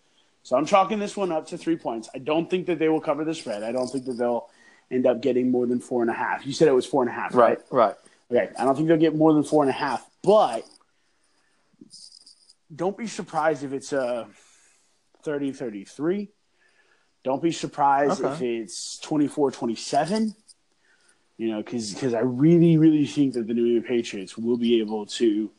[0.45, 2.09] So I'm chalking this one up to three points.
[2.15, 3.63] I don't think that they will cover the spread.
[3.63, 4.49] I don't think that they'll
[4.91, 6.47] end up getting more than four and a half.
[6.47, 7.59] You said it was four and a half, right?
[7.71, 7.95] Right.
[8.31, 8.43] Right.
[8.43, 10.65] Okay, I don't think they'll get more than four and a half, but
[12.74, 14.29] don't be surprised if it's a
[15.22, 16.29] 30 33.
[17.24, 20.35] Don't be surprised if it's 24 27.
[21.37, 25.07] You know, because I really, really think that the New England Patriots will be able
[25.07, 25.50] to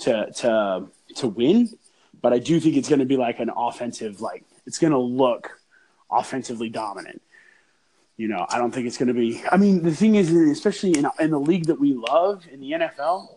[0.00, 1.70] to to to win,
[2.20, 4.98] but I do think it's going to be like an offensive, like it's going to
[4.98, 5.58] look
[6.10, 7.22] offensively dominant.
[8.16, 9.42] You know, I don't think it's going to be.
[9.50, 12.72] I mean, the thing is, especially in in the league that we love in the
[12.72, 13.35] NFL,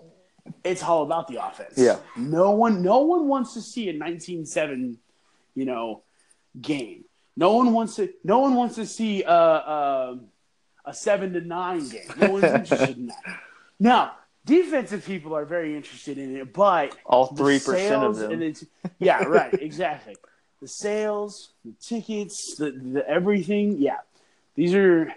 [0.64, 1.74] it's all about the offense.
[1.78, 1.98] Yeah.
[2.16, 4.98] No one, no one wants to see a 19-7,
[5.56, 6.02] you know,
[6.60, 7.06] game.
[7.36, 8.10] No one wants to.
[8.24, 10.20] No one wants to see a a,
[10.86, 12.04] a seven to nine game.
[12.18, 13.24] No one's interested in that.
[13.82, 18.54] Now, defensive people are very interested in it, but All 3% of them.
[19.00, 20.18] yeah, right, exactly.
[20.60, 23.78] The sales, the tickets, the, the everything.
[23.78, 24.00] Yeah,
[24.56, 25.14] these are.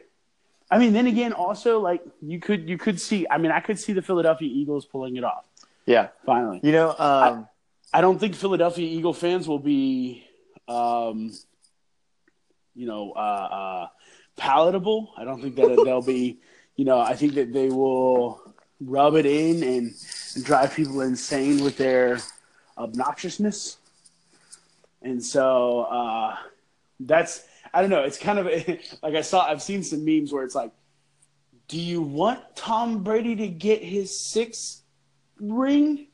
[0.73, 3.27] I mean, then again, also like you could you could see.
[3.31, 5.45] I mean, I could see the Philadelphia Eagles pulling it off
[5.85, 6.09] Yeah.
[6.25, 6.61] finally.
[6.63, 7.47] You know, um,
[7.93, 10.27] I don't think Philadelphia Eagle fans will be,
[10.67, 11.31] um,
[12.75, 13.87] you know, uh, uh,
[14.37, 15.13] palatable.
[15.19, 16.39] I don't think that they'll be,
[16.77, 18.41] you know, I think that they will
[18.81, 19.95] rub it in and,
[20.35, 22.19] and drive people insane with their
[22.79, 23.77] obnoxiousness.
[25.03, 26.37] And so uh,
[26.99, 28.47] that's, I don't know, it's kind of
[29.03, 30.73] like I saw, I've seen some memes where it's like,
[31.69, 34.83] do you want Tom Brady to get his sixth
[35.41, 36.09] ring?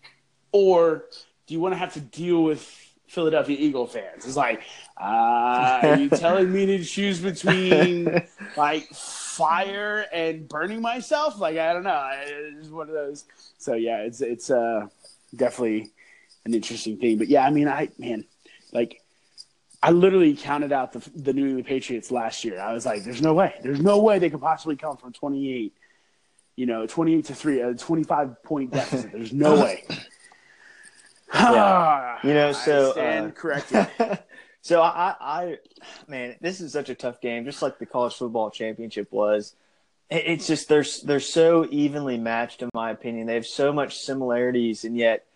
[0.53, 1.05] Or
[1.47, 2.63] do you want to have to deal with
[3.09, 4.25] Philadelphia Eagle fans?
[4.25, 4.63] It's like,
[5.01, 8.23] uh, are you telling me to choose between
[8.57, 11.39] like fire and burning myself?
[11.39, 12.09] Like I don't know.
[12.23, 13.25] It's one of those.
[13.59, 14.87] So yeah, it's it's uh
[15.35, 15.91] definitely
[16.45, 17.19] an interesting thing.
[17.19, 18.25] But yeah, I mean, I man,
[18.73, 19.03] like
[19.83, 22.61] I literally counted out the the New England Patriots last year.
[22.61, 25.73] I was like, there's no way, there's no way they could possibly come from 28,
[26.57, 29.13] you know, 28 to three, a 25 point deficit.
[29.13, 29.85] There's no way.
[31.33, 32.19] Yeah.
[32.25, 33.87] You know, I so, stand uh, corrected.
[34.63, 35.59] so I, I, I,
[36.09, 39.55] man, this is such a tough game, just like the college football championship was.
[40.11, 43.27] It's just they're they're so evenly matched, in my opinion.
[43.27, 45.27] They have so much similarities, and yet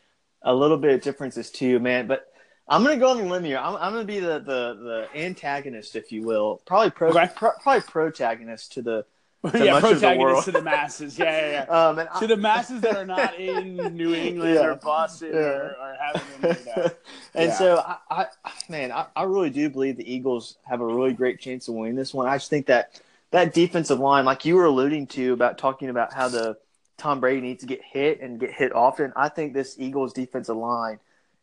[0.40, 2.07] a little bit of differences too, man.
[2.07, 2.32] But
[2.68, 3.59] I'm gonna go on the limb here.
[3.59, 7.29] I'm, I'm gonna be the, the the antagonist, if you will, probably pro, Okay.
[7.35, 9.05] pro probably protagonist to the
[9.55, 10.44] yeah, much of the world.
[10.44, 11.18] protagonist to the masses.
[11.18, 11.88] Yeah, yeah, yeah.
[11.88, 14.66] um and I- to the masses that are not in New England Yeah.
[14.66, 15.40] or Boston Yeah.
[15.40, 16.90] or, or having them
[17.35, 17.55] and Yeah.
[17.59, 21.40] so I, I man, I, I really do believe the Eagles have a really great
[21.40, 22.29] chance of winning this one.
[22.29, 23.01] I just think that
[23.33, 26.57] that defensive line, like you were alluding to about talking about how the
[26.98, 29.12] Tom Brady needs to get hit and get hit often.
[29.16, 31.01] I think this Eagles defensive line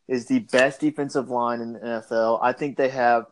[0.10, 2.40] is the best defensive line in the NFL.
[2.42, 3.28] I think they have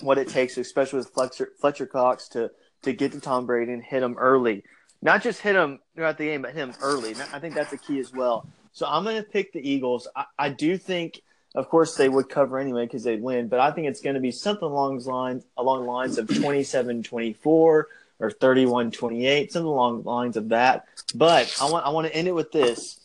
[0.00, 2.50] what it takes, especially with Fletcher, Fletcher Cox, to
[2.82, 4.64] to get to Tom Brady and hit him early.
[5.02, 7.14] Not just hit him throughout the game, but him early.
[7.32, 8.46] I think that's a key as well.
[8.72, 10.08] So I'm going to pick the Eagles.
[10.16, 11.20] I, I do think,
[11.54, 14.20] of course, they would cover anyway because they'd win, but I think it's going to
[14.20, 17.86] be something along the lines along lines of 27-24 or
[18.20, 20.86] 31-28, something along the lines of that.
[21.14, 22.98] But I want I want to end it with this.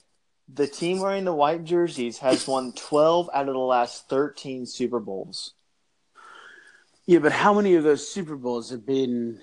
[0.51, 4.99] The team wearing the white jerseys has won 12 out of the last 13 Super
[4.99, 5.53] Bowls.
[7.05, 9.39] Yeah, but how many of those Super Bowls have been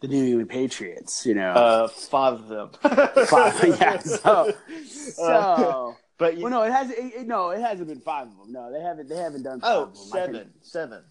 [0.00, 1.24] the New England Patriots.
[1.26, 2.70] You know, Uh, five of them.
[3.26, 4.54] Five, yeah, so-
[4.86, 5.96] so.
[6.18, 6.90] but you, well, no, it has.
[6.90, 8.52] It, it- no, it hasn't been five of them.
[8.52, 9.08] No, they haven't.
[9.08, 9.60] They haven't done.
[9.60, 10.04] Five oh, of them.
[10.04, 11.04] Seven, seven.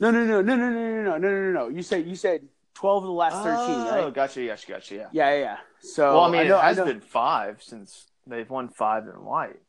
[0.00, 1.68] No, no, no, no, no, no, no, no, no, no, no.
[1.68, 4.04] You said you said twelve of the last thirteen, Oh, right?
[4.04, 4.94] Oh, gotcha, gotcha, gotcha.
[4.94, 5.08] Yeah.
[5.12, 5.56] Yeah, yeah, yeah.
[5.80, 9.60] So well, I mean, know, it has been five since they've won five in white.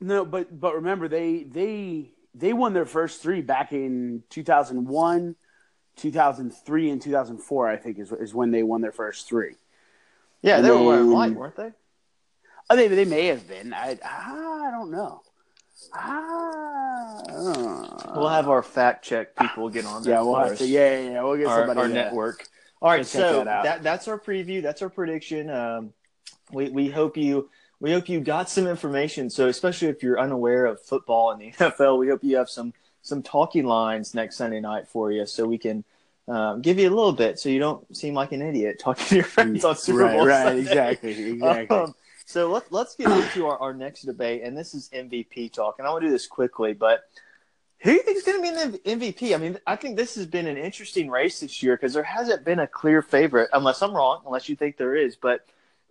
[0.00, 4.86] No, but but remember they they they won their first three back in two thousand
[4.86, 5.36] one,
[5.96, 7.68] two thousand three, and two thousand four.
[7.68, 9.54] I think is is when they won their first three.
[10.42, 11.70] Yeah, And they were wearing white, weren't they?
[12.68, 13.72] Oh, they they may have been.
[13.72, 15.22] I I don't know.
[15.92, 17.22] Ah,
[18.14, 20.02] We'll have our fact check people get on.
[20.02, 20.66] That yeah, we'll have to.
[20.66, 21.22] Yeah, yeah, yeah.
[21.22, 21.80] We'll get our, somebody.
[21.80, 22.46] our to- network.
[22.82, 24.62] All right, so that that, that's our preview.
[24.62, 25.48] That's our prediction.
[25.48, 25.92] Um,
[26.54, 29.28] we we hope you we hope you got some information.
[29.28, 32.72] So especially if you're unaware of football and the NFL, we hope you have some
[33.02, 35.84] some talking lines next Sunday night for you, so we can.
[36.26, 39.14] Um, give you a little bit so you don't seem like an idiot talking to
[39.16, 40.60] your friends on Super right, Bowl right, Sunday.
[40.62, 41.76] exactly, exactly.
[41.76, 45.74] Um, so let, let's get into our, our next debate, and this is MVP talk.
[45.78, 47.04] And I want to do this quickly, but
[47.80, 49.34] who do you think is going to be an MVP?
[49.34, 52.42] I mean, I think this has been an interesting race this year because there hasn't
[52.42, 55.16] been a clear favorite, unless I'm wrong, unless you think there is.
[55.16, 55.44] But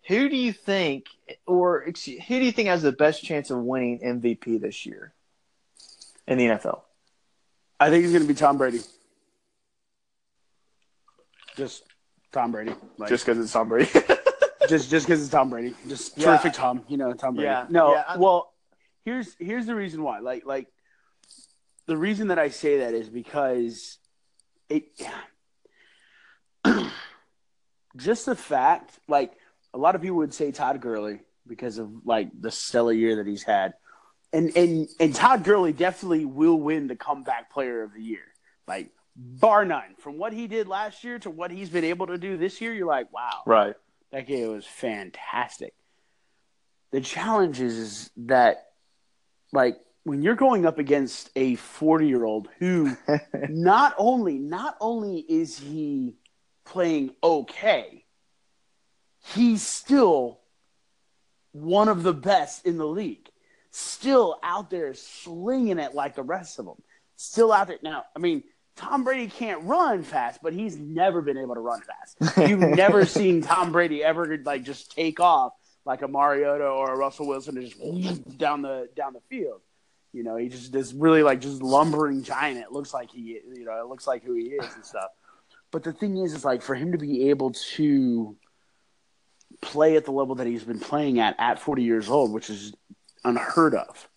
[0.08, 1.08] who do you think,
[1.46, 5.14] or excuse, who do you think has the best chance of winning MVP this year
[6.28, 6.82] in the NFL?
[7.80, 8.82] I think it's going to be Tom Brady.
[11.56, 11.84] Just
[12.32, 12.74] Tom Brady.
[12.98, 13.90] Like, Just because it's Tom Brady.
[14.70, 15.74] just just because it's Tom Brady.
[15.88, 16.26] Just Yeah.
[16.28, 16.84] terrific Tom.
[16.88, 17.48] You know, Tom Brady.
[17.48, 18.54] Yeah, No, yeah, I- well,
[19.06, 20.20] here's here's the reason why.
[20.20, 20.68] Like like
[21.86, 23.98] the reason that I say that is because
[24.70, 24.86] it
[27.98, 29.34] just the fact like
[29.74, 33.28] a lot of people would say Todd Gurley because of like the stellar year that
[33.28, 33.74] he's had.
[34.32, 38.24] And and and Todd Gurley definitely will win the comeback player of the year.
[38.68, 39.96] Like bar none.
[40.00, 42.74] From what he did last year to what he's been able to do this year,
[42.74, 43.42] you're like, wow.
[43.46, 43.76] right.
[44.12, 45.74] That game was fantastic.
[46.92, 48.68] The challenge is, is that,
[49.52, 52.96] like, when you're going up against a 40 year old who
[53.50, 56.16] not only not only is he
[56.66, 58.03] playing okay,
[59.24, 60.40] he's still
[61.52, 63.30] one of the best in the league.
[63.72, 66.82] Still out there slinging it like the rest of them.
[67.16, 68.04] Still out there now.
[68.16, 68.44] I mean,
[68.76, 72.38] Tom Brady can't run fast, but he's never been able to run fast.
[72.50, 75.54] You've never seen Tom Brady ever like just take off
[75.86, 79.62] like a Mariota or a Russell Wilson and just down the down the field.
[80.12, 82.60] You know, he just this really like just lumbering giant.
[82.60, 85.10] It looks like he, you know, it looks like who he is and stuff.
[85.72, 88.36] But the thing is, is like for him to be able to
[89.64, 92.74] play at the level that he's been playing at at 40 years old, which is
[93.24, 94.10] unheard of.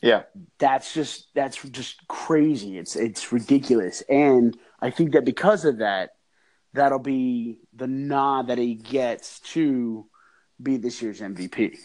[0.00, 0.22] Yeah.
[0.58, 2.78] That's just that's just crazy.
[2.78, 6.10] It's it's ridiculous, and I think that because of that,
[6.74, 10.06] that'll be the nod that he gets to
[10.62, 11.78] be this year's MVP.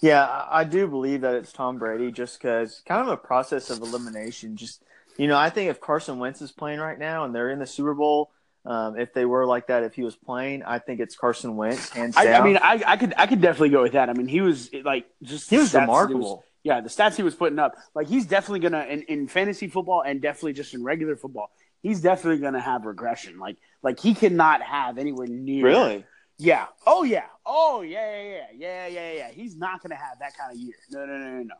[0.00, 3.70] Yeah, I I do believe that it's Tom Brady just because kind of a process
[3.70, 4.56] of elimination.
[4.56, 4.82] Just,
[5.16, 7.66] you know, I think if Carson Wentz is playing right now and they're in the
[7.66, 8.30] Super Bowl,
[8.64, 11.90] um, if they were like that, if he was playing, I think it's Carson Wentz.
[11.90, 12.42] Hands I, down.
[12.42, 14.08] I mean, I, I could I could definitely go with that.
[14.08, 16.36] I mean, he was like just he was the stats that remarkable.
[16.36, 19.68] was- yeah, the stats he was putting up, like he's definitely gonna in, in fantasy
[19.68, 21.50] football and definitely just in regular football,
[21.82, 23.38] he's definitely gonna have regression.
[23.38, 26.04] Like like he cannot have anywhere near really?
[26.38, 26.66] Yeah.
[26.86, 27.26] Oh yeah.
[27.46, 28.22] Oh yeah.
[28.22, 28.46] Yeah.
[28.56, 28.86] Yeah.
[28.86, 28.88] Yeah.
[28.88, 29.12] Yeah.
[29.12, 29.30] Yeah.
[29.32, 30.74] He's not gonna have that kind of year.
[30.90, 31.06] No.
[31.06, 31.18] No.
[31.18, 31.28] No.
[31.28, 31.42] No.
[31.42, 31.54] No.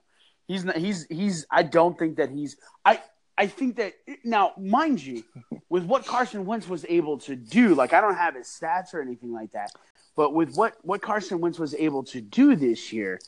[0.47, 0.77] He's not.
[0.77, 1.07] He's.
[1.09, 1.47] He's.
[1.51, 2.57] I don't think that he's.
[2.85, 3.01] I.
[3.37, 5.25] I think that now, mind you,
[5.68, 9.01] with what Carson Wentz was able to do, like I don't have his stats or
[9.03, 9.73] anything like that,
[10.16, 13.18] but with what what Carson Wentz was able to do this year,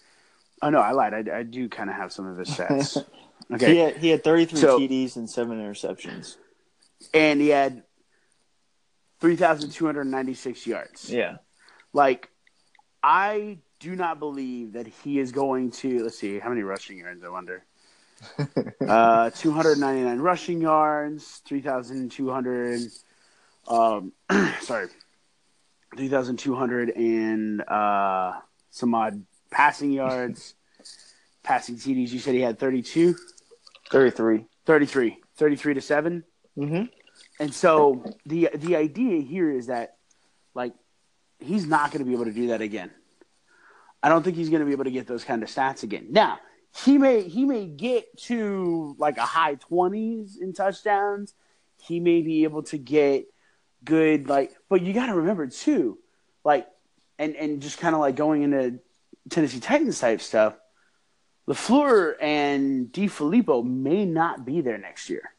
[0.63, 1.29] oh no, I lied.
[1.29, 3.05] I, I do kind of have some of his stats.
[3.53, 6.37] Okay, He had he had 33 So- TDs and seven interceptions.
[7.15, 7.85] and he had
[9.21, 11.11] three thousand two hundred ninety six yards.
[11.13, 11.37] Yeah.
[11.93, 12.29] Like,
[13.05, 16.03] I do not believe that he is going to.
[16.03, 17.23] Let's see, how many rushing yards?
[17.23, 17.63] I wonder.
[18.89, 22.81] uh, 299 rushing yards, 3,200.
[23.69, 24.13] Um,
[24.61, 24.89] sorry,
[25.97, 28.33] 3,200 and uh,
[28.71, 30.55] some odd passing yards,
[31.43, 32.11] passing TDs.
[32.11, 33.17] You said he had 32,
[33.91, 34.47] 33.
[34.67, 36.25] 33, 33 to seven.
[36.59, 36.85] Mm-hmm.
[37.41, 39.97] And so the the idea here is that
[40.55, 40.75] like
[41.39, 42.91] he's not going to be able to do that again.
[44.03, 46.09] I don't think he's going to be able to get those kind of stats again.
[46.11, 46.39] Now,
[46.85, 51.35] he may he may get to like a high 20s in touchdowns.
[51.79, 53.27] He may be able to get
[53.85, 55.99] good like but you got to remember too
[56.45, 56.67] like
[57.19, 58.79] and and just kind of like going into
[59.31, 60.55] Tennessee Titans type stuff.
[61.49, 65.31] LaFleur and DiFilippo may not be there next year.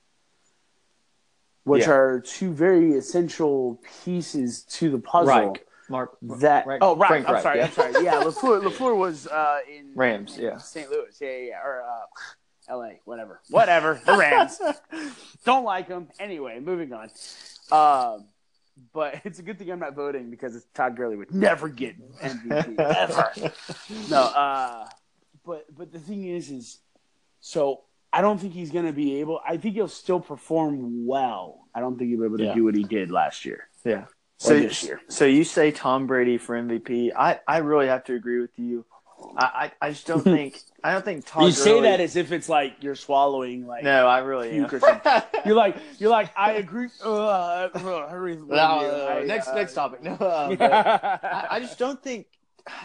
[1.65, 1.91] which Yeah.
[1.91, 5.27] are two very essential pieces to the puzzle.
[5.49, 5.67] Reich.
[5.89, 6.17] Mark.
[6.21, 6.79] That Reich.
[6.81, 7.65] oh right, Frank I'm Reich, sorry, yeah.
[7.65, 7.91] I'm sorry.
[8.03, 10.57] Yeah, Lafleur Lafleur was uh, in Rams, yeah.
[10.57, 10.89] St.
[10.89, 11.61] Louis, yeah, yeah, yeah.
[11.63, 12.99] or uh, L.A.
[13.05, 14.01] Whatever, whatever.
[14.05, 14.59] The Rams
[15.45, 16.59] don't like them anyway.
[16.59, 17.09] Moving on.
[17.71, 18.25] Um,
[18.93, 22.79] but it's a good thing I'm not voting because Todd Gurley would never get MVP
[22.79, 23.31] ever.
[24.09, 24.87] No, uh,
[25.45, 26.79] but but the thing is, is
[27.39, 27.81] so
[28.11, 29.39] I don't think he's going to be able.
[29.47, 31.67] I think he'll still perform well.
[31.73, 32.53] I don't think he'll be able to Yeah.
[32.55, 33.67] do what he did last year.
[33.83, 34.05] Yeah.
[34.37, 35.01] So So, this year.
[35.07, 37.11] so you say Tom Brady for MVP?
[37.17, 38.85] I, I really have to agree with you.
[39.35, 41.45] I, I, I just don't think I don't think Todd.
[41.45, 44.55] you say Gurley- that as if it's like you're swallowing like no, I really am.
[44.69, 45.21] puke or something.
[45.45, 46.89] you're like you're like I agree.
[47.03, 50.03] Uh, uh, I agree with No, uh, next uh, next topic.
[50.03, 52.27] No, uh, I, I just don't think,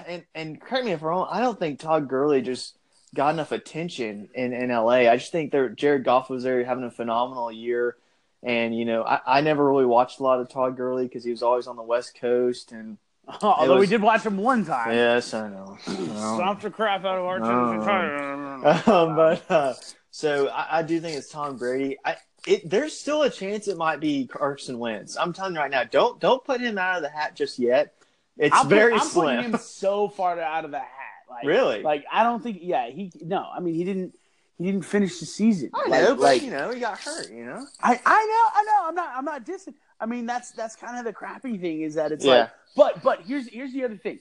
[0.06, 1.28] and and correct me if I'm wrong.
[1.30, 2.76] I don't think Todd Gurley just
[3.14, 5.10] got enough attention in, in LA.
[5.10, 7.96] I just think that Jared Goff was there having a phenomenal year,
[8.42, 11.30] and you know I, I never really watched a lot of Todd Gurley because he
[11.30, 12.98] was always on the West Coast, and
[13.42, 14.92] Although we did watch him one time.
[14.92, 15.78] yes, I know.
[15.82, 17.42] Stomped the crap out of our
[18.86, 19.74] um, but uh,
[20.10, 21.98] so I, I do think it's Tom Brady.
[22.04, 22.16] I
[22.46, 25.16] it there's still a chance it might be Carson Wentz.
[25.16, 27.94] I'm telling you right now, don't don't put him out of the hat just yet.
[28.36, 29.36] It's I'm, put- very I'm slim.
[29.36, 30.88] putting him so far out of the hat.
[31.30, 31.82] Like, Really?
[31.82, 32.58] Like I don't think.
[32.60, 33.46] Yeah, he no.
[33.54, 34.14] I mean, he didn't.
[34.58, 35.70] He didn't finish the season.
[35.74, 37.30] I like, know, but like you know, he got hurt.
[37.30, 37.66] You know.
[37.82, 38.88] I, I know, I know.
[38.88, 39.12] I'm not.
[39.16, 39.74] I'm not dissing.
[39.98, 42.32] I mean, that's that's kind of the crappy thing is that it's Yeah.
[42.32, 42.50] like.
[42.76, 44.20] But but here's here's the other thing.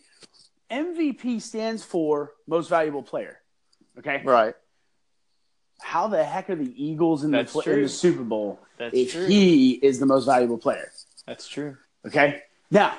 [0.72, 3.40] MVP stands for most valuable player.
[4.00, 4.22] Okay.
[4.24, 4.56] Right.
[5.82, 8.96] How the heck are the Eagles in the That's pl- in the Super Bowl That's
[8.96, 9.26] if true.
[9.26, 10.92] he is the most valuable player?
[11.28, 11.76] That's true.
[12.08, 12.44] Okay.
[12.70, 12.94] Now,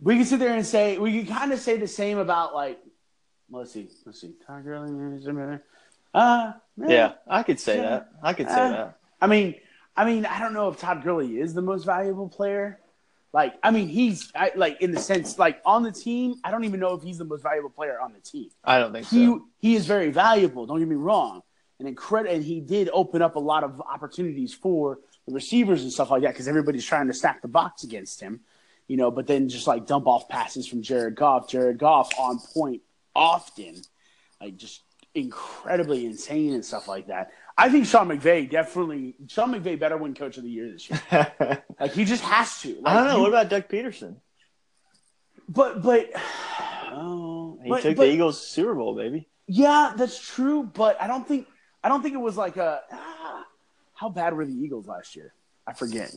[0.00, 2.78] we can sit there and say we can kind of say the same about like,
[3.50, 4.64] let's see, let's see, Todd
[6.14, 7.90] Uh, Yeah, I could say Yeah.
[7.90, 8.12] that.
[8.22, 8.98] I could say Uh, that.
[9.20, 9.54] I mean,
[9.96, 12.80] I mean, I don't know if Todd Gurley is the most valuable player.
[13.32, 16.34] Like, I mean, he's I, like in the sense like on the team.
[16.42, 18.50] I don't even know if he's the most valuable player on the team.
[18.64, 19.46] I don't think He so.
[19.58, 20.66] he is very valuable.
[20.66, 21.42] Don't get me wrong.
[21.78, 25.92] And incredible, and he did open up a lot of opportunities for the receivers and
[25.92, 28.40] stuff like that because everybody's trying to stack the box against him,
[28.88, 29.10] you know.
[29.10, 31.48] But then just like dump off passes from Jared Goff.
[31.48, 32.82] Jared Goff on point
[33.14, 33.76] often,
[34.40, 34.82] like just
[35.14, 37.30] incredibly insane and stuff like that.
[37.58, 41.62] I think Sean McVay definitely Sean McVay better win Coach of the Year this year.
[41.80, 42.78] Like he just has to.
[42.80, 43.20] Like, don't know.
[43.20, 44.16] What about Doug Pederson?
[45.48, 46.10] but but
[46.92, 49.28] oh, He but- took but- the Eagles Super Bowl, baby.
[49.46, 51.48] Yeah, that's true, but I don't think
[51.82, 53.44] I don't think it was like a ah,
[53.94, 55.32] how bad were the Eagles last year?
[55.66, 56.14] I forget.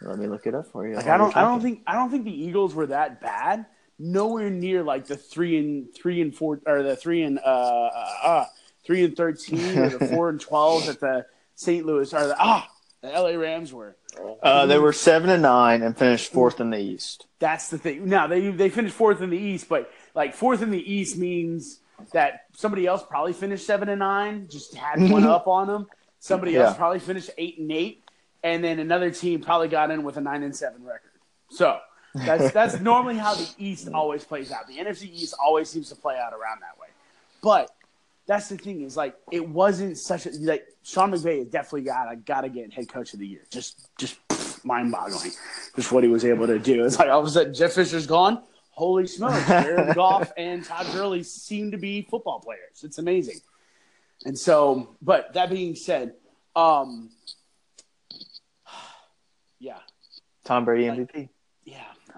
[0.00, 0.94] Let me look it up for you.
[0.94, 3.66] Like I don't I don't think I don't think the Eagles were that bad.
[3.98, 8.18] Nowhere near like the three and three and four or the three and uh uh,
[8.22, 8.46] uh
[8.84, 11.26] three and thirteen or the four and twelve that the
[11.56, 11.84] St.
[11.84, 12.70] Louis or the ah
[13.00, 13.96] the LA Rams were.
[14.42, 17.26] Uh, they were seven and nine and finished fourth in the East.
[17.38, 18.08] That's the thing.
[18.08, 21.80] Now they they finished fourth in the East, but like fourth in the East means
[22.12, 25.86] that somebody else probably finished seven and nine, just had one up on them.
[26.20, 28.02] Somebody else probably finished eight and eight,
[28.42, 31.12] and then another team probably got in with a nine and seven record.
[31.50, 31.78] So
[32.14, 34.66] that's that's normally how the East always plays out.
[34.66, 36.88] The NFC East always seems to play out around that way.
[37.42, 37.70] But
[38.26, 42.10] that's the thing is like it wasn't such a like Sean McVay has definitely got
[42.10, 43.42] to got to get head coach of the year.
[43.50, 44.18] Just just
[44.64, 45.32] mind boggling,
[45.76, 46.84] just what he was able to do.
[46.84, 48.42] It's like all of a sudden Jeff Fisher's gone.
[48.70, 49.44] Holy smokes!
[49.48, 52.84] Jared Goff and Todd Gurley seem to be football players.
[52.84, 53.40] It's amazing.
[54.24, 56.14] And so, but that being said,
[56.54, 57.10] um,
[59.58, 59.78] yeah,
[60.44, 61.28] Tom Brady MVP.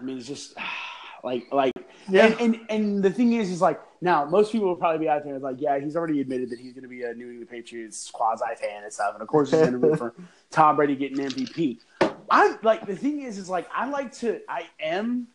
[0.01, 0.55] I mean, it's just
[1.25, 1.73] like like
[2.09, 2.27] Yeah.
[2.27, 5.25] and, and and the thing is, is like now most people will probably be out
[5.25, 7.51] there and like, yeah, he's already admitted that he's going to be a New England
[7.51, 10.15] Patriots quasi fan and stuff, and of course he's going to root for
[10.51, 11.79] Tom Brady getting MVP.
[12.31, 15.27] I like the thing is, is like I like to, I am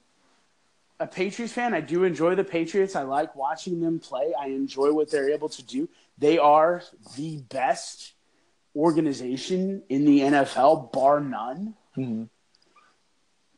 [1.00, 1.74] a Patriots fan.
[1.74, 2.96] I do enjoy the Patriots.
[2.96, 4.34] I like watching them play.
[4.40, 5.90] I enjoy what they're able to do.
[6.18, 6.82] They are
[7.18, 8.14] the best
[8.76, 12.30] organization in the NFL, bar none Mhm.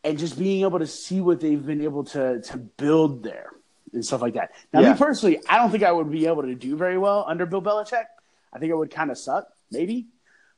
[0.08, 3.52] And just being able to see what they've been able to to build there
[3.94, 4.52] and stuff like that.
[4.74, 4.94] Now, Yeah.
[4.94, 7.62] me personally, I don't think I would be able to do very well under Bill
[7.62, 8.06] Belichick.
[8.54, 10.08] I think it would kind of suck, maybe.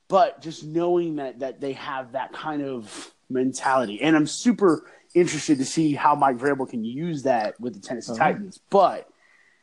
[0.07, 5.57] But just knowing that that they have that kind of mentality, and I'm super interested
[5.59, 8.23] to see how Mike Vrabel can use that with the Tennessee Uh-huh.
[8.23, 8.59] Titans.
[8.69, 9.07] But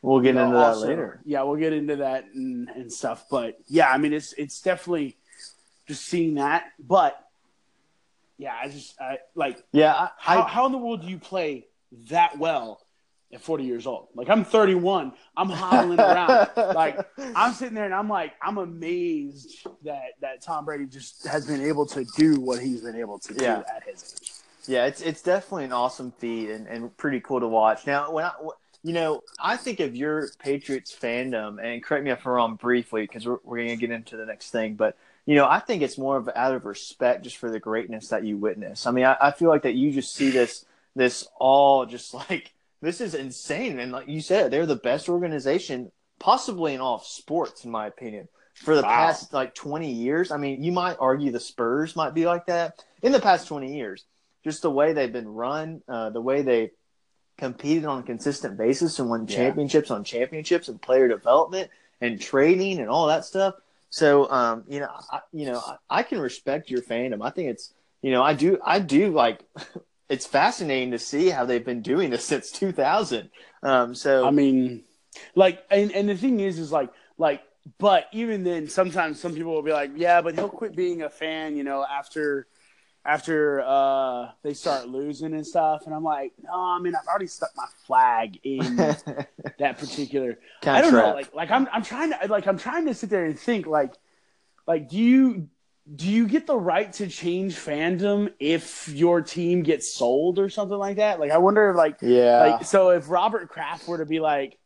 [0.01, 1.19] We'll get you know, into that also- later.
[1.25, 3.25] Yeah, we'll get into that and, and stuff.
[3.29, 5.17] But yeah, I mean, it's it's definitely
[5.87, 6.65] just seeing that.
[6.79, 7.19] But
[8.37, 11.17] yeah, I just I like Yeah, I, how, I how in the world do you
[11.17, 11.67] play
[12.09, 12.81] that well
[13.33, 14.07] at 40 years old.
[14.15, 16.47] Like I'm 31, I'm hobbling around.
[16.57, 21.47] Like I'm sitting there and I'm like, I'm amazed that that Tom Brady just has
[21.47, 23.63] been able to do what he's been able to do Yeah.
[23.75, 24.31] at his age.
[24.67, 27.87] Yeah, it's it's definitely an awesome feat and, and pretty cool to watch.
[27.87, 28.31] Now, when I,
[28.83, 33.03] you know, I think of your Patriots fandom, and correct me if I'm wrong briefly,
[33.03, 34.97] because we're, we're going to get into the next thing, but
[35.27, 38.23] you know, I think it's more of out of respect just for the greatness that
[38.25, 38.87] you witness.
[38.87, 40.65] I mean, I, I feel like that you just see this
[40.95, 45.91] this all just like this is insane, and like you said, they're the best organization
[46.19, 48.27] possibly in all of sports, in my opinion.
[48.55, 48.95] For the Wow.
[48.95, 52.83] past like 20 years, I mean, you might argue the Spurs might be like that
[53.03, 54.03] in the past 20 years
[54.43, 56.71] just the way they've been run, uh, the way they
[57.37, 59.35] competed on a consistent basis and won Yeah.
[59.35, 61.69] championships on championships and player development
[62.01, 63.55] and trading and all that stuff.
[63.97, 67.25] So, um, you know, I, you know, I, I can respect your fandom.
[67.25, 67.73] I think it's,
[68.03, 69.41] you know, I do, I do like.
[70.09, 73.29] It's fascinating to see how they've been doing this since 2000.
[73.61, 74.85] Um, so, I mean,
[75.35, 77.41] like, and, and the thing is, is like, like,
[77.77, 81.09] but even then, sometimes some people will be like, yeah, but he'll quit being a
[81.09, 82.47] fan, you know, after,
[83.07, 85.83] after uh they start losing and stuff.
[85.85, 90.37] And I'm like, no, I mean, I've already stuck my flag in that particular.
[90.63, 93.25] I don't know, like, like I'm, I'm trying to, like, I'm trying to sit there
[93.25, 93.93] and think, like,
[94.67, 95.47] like, do you,
[95.95, 100.77] do you get the right to change fandom if your team gets sold or something
[100.77, 101.17] like that?
[101.21, 104.59] Like, I wonder, if, like, yeah, like so if Robert Kraft were to be like,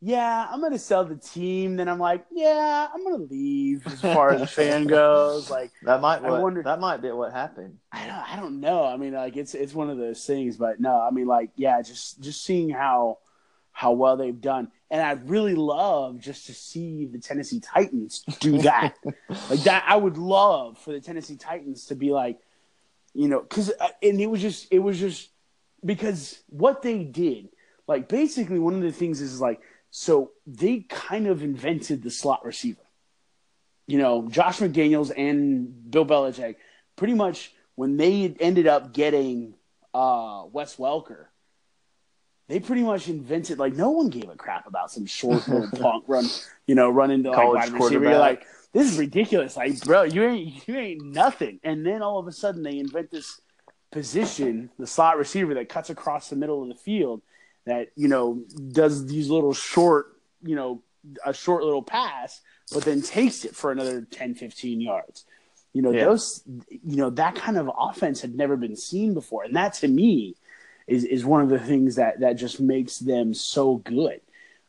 [0.00, 4.30] Yeah, I'm gonna sell the team, then I'm like, Yeah, I'm gonna leave as far
[4.30, 5.50] as the fan goes.
[5.58, 7.78] Like that might I wonder- that might be what happened.
[7.90, 8.84] I don't I don't know.
[8.84, 11.82] I mean like it's it's one of those things, but no, I mean like yeah,
[11.82, 13.18] just just seeing how
[13.72, 14.70] how well they've done.
[14.90, 18.94] And I'd really love just to see the Tennessee Titans do that.
[19.28, 22.38] like that I would love for the Tennessee Titans to be like,
[23.14, 25.30] you know, cuz uh, and it was just it was just
[25.84, 27.48] because what they did,
[27.88, 29.60] like basically one of the things is like
[29.90, 32.82] so they kind of invented the slot receiver.
[33.86, 36.56] You know, Josh McDaniels and Bill Belichick
[36.96, 39.54] pretty much when they ended up getting
[39.94, 41.26] uh, Wes Welker,
[42.48, 46.04] they pretty much invented like no one gave a crap about some short little punk
[46.06, 46.26] run,
[46.66, 47.92] you know, run into like College wide receiver.
[47.92, 48.20] You're quarterback.
[48.20, 49.56] like, this is ridiculous.
[49.56, 51.60] Like, bro, you ain't you ain't nothing.
[51.62, 53.40] And then all of a sudden they invent this
[53.90, 57.22] position, the slot receiver that cuts across the middle of the field
[57.68, 58.42] that, you know,
[58.72, 60.82] does these little short, you know,
[61.24, 62.40] a short little pass,
[62.72, 65.24] but then takes it for another 10, 15 yards.
[65.72, 66.06] You know, Yeah.
[66.06, 69.44] those you know, that kind of offense had never been seen before.
[69.44, 70.36] And that to me
[70.86, 74.20] is is one of the things that that just makes them so good.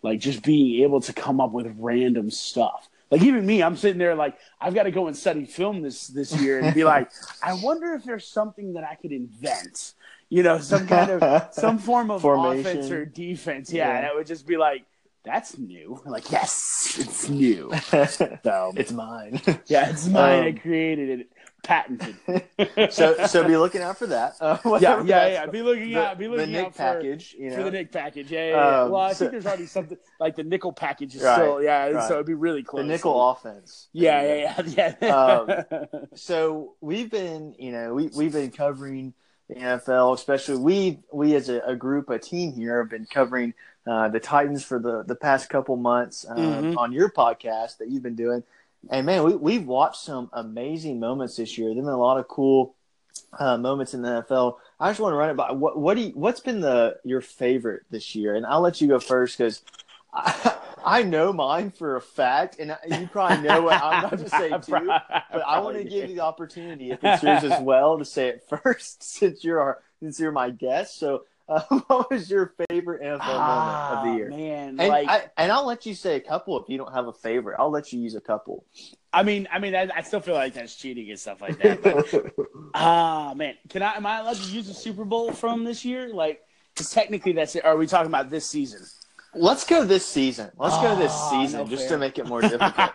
[0.01, 2.89] Like just being able to come up with random stuff.
[3.11, 6.07] Like even me, I'm sitting there like I've got to go and study film this
[6.07, 7.09] this year and be like,
[7.43, 9.93] I wonder if there's something that I could invent.
[10.29, 12.59] You know, some kind of some form of Formation.
[12.59, 13.73] offense or defense.
[13.73, 14.01] Yeah, Yeah.
[14.01, 14.85] that would just be like,
[15.23, 15.99] that's new.
[16.05, 17.71] Like, yes, it's new.
[18.43, 19.41] So it's mine.
[19.65, 20.43] yeah, it's mine.
[20.43, 21.27] I Um, created it,
[21.63, 22.15] patented.
[22.91, 24.35] so, so be looking out for that.
[24.39, 25.45] Uh, yeah, yeah, that's- yeah.
[25.47, 26.17] Be looking the, out.
[26.17, 27.35] Be looking Nick out for, package.
[27.37, 28.31] You know, for the Nick package.
[28.31, 28.55] Yeah, yeah.
[28.55, 28.81] yeah.
[28.83, 31.61] Um, well, I so- think there's already something like the nickel package is Right, still.
[31.63, 32.07] Yeah, right.
[32.07, 32.81] so it'd be really close.
[32.81, 32.97] the close.
[32.97, 33.87] nickel offense.
[33.93, 35.15] Yeah, yeah, yeah, yeah.
[35.15, 39.13] Um, So we've been, you know, we we've been covering
[39.47, 43.53] the NFL, especially we we as a, a group, a team here, have been covering
[43.87, 46.77] uh, the Titans for the the past couple months um, Mhm.
[46.77, 48.43] on your podcast that you've been doing.
[48.89, 51.69] And man, we we've watched some amazing moments this year.
[51.69, 52.75] There've been a lot of cool
[53.37, 54.55] uh, moments in the NFL.
[54.79, 57.21] I just want to run it by what what do you, what's been the your
[57.21, 58.35] favorite this year?
[58.35, 59.61] And I'll let you go first because.
[60.13, 60.55] I,
[60.85, 64.49] I know mine for a fact, and you probably know what I'm about to say
[64.61, 64.87] too.
[64.87, 68.29] But I want to give you the opportunity, if it's yours as well, to say
[68.29, 70.97] it first, since you're our, since you're my guest.
[70.97, 74.29] So, uh, what was your favorite NFL moment of the year?
[74.31, 74.67] Ah, man.
[74.79, 77.13] And like, I and I'll let you say a couple if you don't have a
[77.13, 77.57] favorite.
[77.59, 78.65] I'll let you use a couple.
[79.11, 81.81] I mean, I mean, I, I still feel like that's cheating and stuff like that.
[81.81, 82.23] But
[82.75, 83.95] ah, man, can I?
[83.95, 86.09] Am I allowed to use the Super Bowl from this year?
[86.13, 86.41] Like,
[86.75, 87.65] 'cause technically, that's it.
[87.65, 88.81] Are we talking about this season?
[89.35, 90.51] Let's go this season.
[90.57, 91.97] Let's go this Oh, season no just fair.
[91.97, 92.91] to make it more difficult.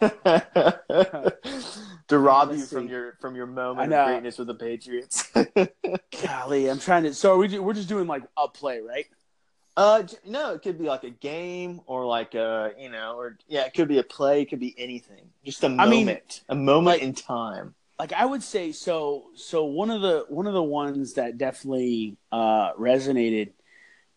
[2.08, 5.30] to rob you from your from your moment of greatness with the Patriots.
[6.22, 7.14] Golly, I'm trying to.
[7.14, 9.06] So are we we're just doing like a play, right?
[9.76, 13.66] Uh, no, it could be like a game or like a, you know, or yeah,
[13.66, 15.28] it could be a play, it could be anything.
[15.44, 17.74] Just a moment, I mean, a moment like- in time.
[17.98, 22.16] like I would say so so one of the one of the ones that definitely
[22.32, 23.50] uh resonated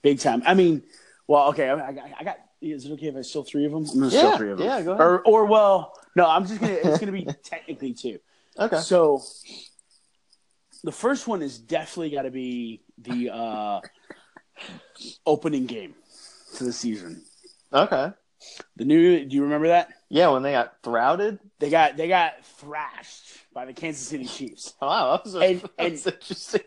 [0.01, 0.43] big time.
[0.45, 0.83] I mean,
[1.27, 3.71] well, okay, I, I, got- I got is it okay if I steal three of
[3.71, 3.85] them?
[3.85, 4.67] I'm gonna steal Yeah, three of them.
[4.67, 5.01] yeah, go ahead.
[5.01, 8.19] Or or well, no, I'm just gonna it's gonna be technically two.
[8.57, 8.79] Okay.
[8.79, 9.21] So
[10.83, 13.81] the first one is definitely got to be the uh
[15.25, 15.95] opening game
[16.55, 17.23] to the season.
[17.73, 18.11] Okay.
[18.77, 19.25] The new.
[19.25, 19.89] Do you remember that?
[20.09, 21.39] Yeah, when they got throuted.
[21.59, 24.73] They got they got thrashed by the Kansas City Chiefs.
[24.81, 26.61] Wow, that was, And- that was interesting.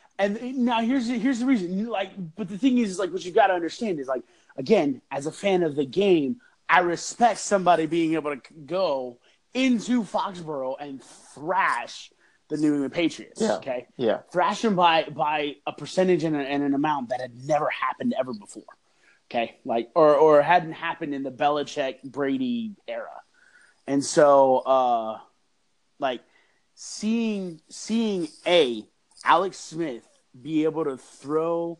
[0.18, 1.86] and now here's the, here's the reason.
[1.88, 4.22] Like, but the thing is, like, what you got to understand is, like,
[4.56, 9.18] again, as a fan of the game, I respect somebody being able to go
[9.54, 12.12] into Foxborough and thrash
[12.48, 13.40] the New England Patriots.
[13.40, 13.54] Yeah.
[13.56, 14.18] Okay, Yeah.
[14.32, 18.14] thrash them by by a percentage and, a, and an amount that had never happened
[18.18, 18.64] ever before.
[19.30, 23.20] Okay, like or or hadn't happened in the Belichick Brady era,
[23.86, 25.18] and so uh,
[26.00, 26.22] like
[26.74, 28.84] seeing seeing a
[29.24, 30.06] Alex Smith
[30.40, 31.78] be able to throw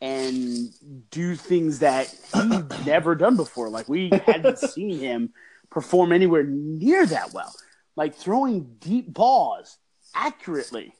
[0.00, 0.68] and
[1.10, 3.68] do things that he'd never done before.
[3.70, 5.32] Like we hadn't seen him
[5.70, 7.54] perform anywhere near that well.
[7.96, 9.78] Like throwing deep balls
[10.14, 10.92] accurately,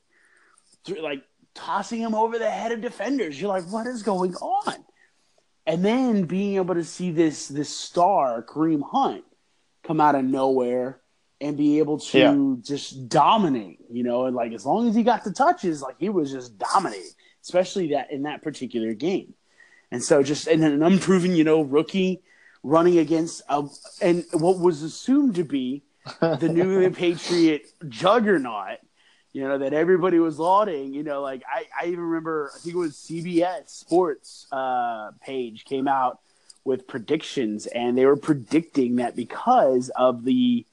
[1.03, 1.22] like
[1.55, 3.40] tossing him over the head of defenders.
[3.40, 4.76] You're like, what is going on?
[5.66, 9.24] And then being able to see this this star Kareem Hunt
[9.82, 11.01] come out of nowhere
[11.40, 12.55] and be able to Yeah.
[12.62, 16.09] just dominate, you know, and like as long as he got the touches, like he
[16.09, 17.11] was just dominating,
[17.47, 19.34] especially that in that particular game.
[19.92, 22.20] And so just and an unproven, you know, rookie
[22.64, 23.64] running against a,
[24.03, 25.82] and what was assumed to be
[26.20, 28.78] the New England Patriot juggernaut,
[29.32, 32.74] you know, that everybody was lauding, you know, like I, I even remember I think
[32.74, 36.18] it was CBS Sports uh, page came out
[36.64, 40.66] with predictions and they were predicting that because of the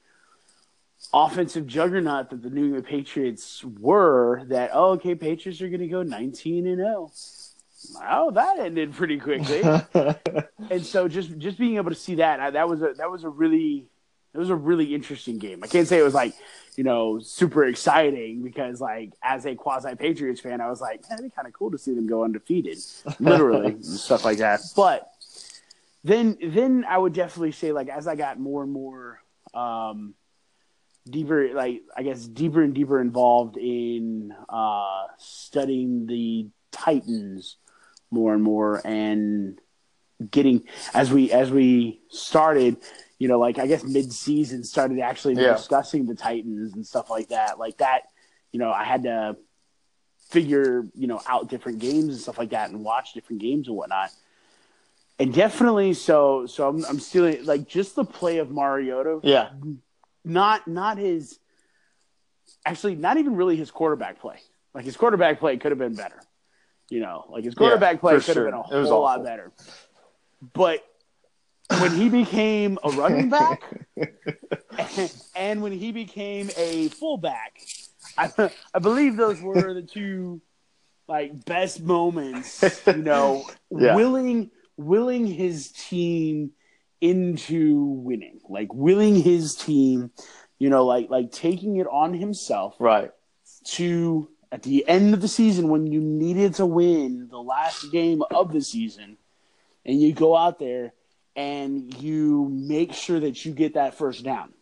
[1.13, 5.87] offensive juggernaut that the New England Patriots were, that oh, okay, Patriots are going to
[5.87, 7.11] go 19 and 0.
[7.95, 9.61] Wow, that ended pretty quickly.
[10.69, 13.23] and so just just being able to see that I, that was a that was
[13.23, 13.87] a really
[14.33, 15.63] it was a really interesting game.
[15.63, 16.33] I can't say it was like
[16.77, 21.19] you know super exciting because like as a quasi Patriots fan, I was like, man,
[21.19, 22.77] it'd be kind of cool to see them go undefeated,
[23.19, 24.61] literally and stuff like that.
[24.75, 25.11] But
[26.03, 29.21] then then I would definitely say like as I got more and more
[29.53, 30.15] um,
[31.09, 37.57] deeper like I guess deeper and deeper involved in uh, studying the Titans
[38.11, 39.59] more and more and
[40.31, 42.77] getting as we as we started
[43.17, 45.53] you know like i guess mid-season started actually Yeah.
[45.53, 48.03] discussing the titans and stuff like that like that
[48.51, 49.35] you know i had to
[50.29, 53.75] figure you know out different games and stuff like that and watch different games and
[53.75, 54.11] whatnot
[55.19, 59.49] and definitely so so i'm, I'm still like just the play of mariota yeah.
[60.23, 61.39] Not not his
[62.65, 64.37] actually not even really his quarterback play.
[64.73, 66.19] Like his quarterback play could have been better
[66.89, 67.25] you know?
[67.29, 68.43] Like his quarterback play for could sure.
[68.45, 69.51] have been a It was whole lot better.
[70.53, 70.83] But
[71.79, 73.63] when he became a running back
[75.35, 77.59] and when he became a fullback
[78.17, 80.41] I, I believe those were the two
[81.07, 83.95] like best moments you know Yeah.
[83.95, 86.51] willing willing his team
[87.01, 90.11] into winning like willing his team
[90.59, 93.11] you know like like taking it on himself Right.
[93.65, 98.21] to at the end of the season when you needed to win the last game
[98.31, 99.17] of the season
[99.85, 100.93] and you go out there
[101.35, 104.53] and you make sure that you get that first down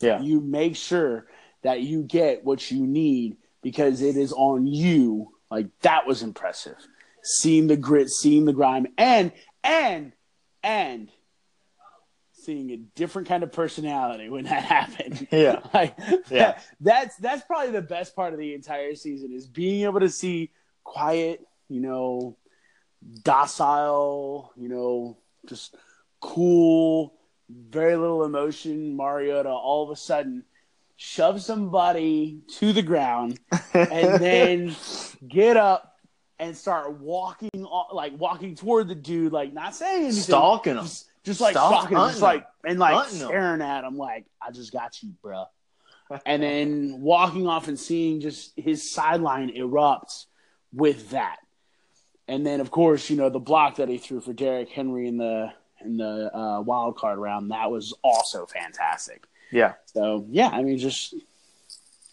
[0.00, 0.20] Yeah.
[0.20, 1.26] you make sure
[1.62, 6.76] that you get what you need because it is on you like that was impressive
[7.22, 10.12] seeing the grit seeing the grime and and
[10.62, 11.10] and
[12.48, 15.60] seeing a different kind of personality when that happened Yeah.
[15.74, 15.94] like
[16.30, 16.52] Yeah.
[16.52, 20.08] that- that's that's probably the best part of the entire season is being able to
[20.08, 20.50] see
[20.82, 22.38] quiet you know
[23.22, 25.76] docile you know just
[26.20, 27.12] cool
[27.50, 30.42] very little emotion mariota all of a sudden
[30.96, 33.38] shove somebody to the ground
[33.74, 34.74] and then
[35.28, 35.96] get up
[36.38, 37.50] and start walking
[37.92, 40.84] like walking toward the dude like not saying anything stalking them.
[40.84, 44.24] just, just like Stalk- stalking him, just like and like Hunting staring at him like
[44.42, 45.44] I just got you, bro.
[46.26, 50.24] and then walking off and seeing just his sideline erupts
[50.72, 51.36] with that.
[52.26, 55.18] And then of course, you know, the block that he threw for Derrick Henry in
[55.18, 55.52] the
[55.84, 59.24] in the uh, wild card round, that was also fantastic.
[59.52, 59.74] Yeah.
[59.86, 61.18] So yeah, I mean just I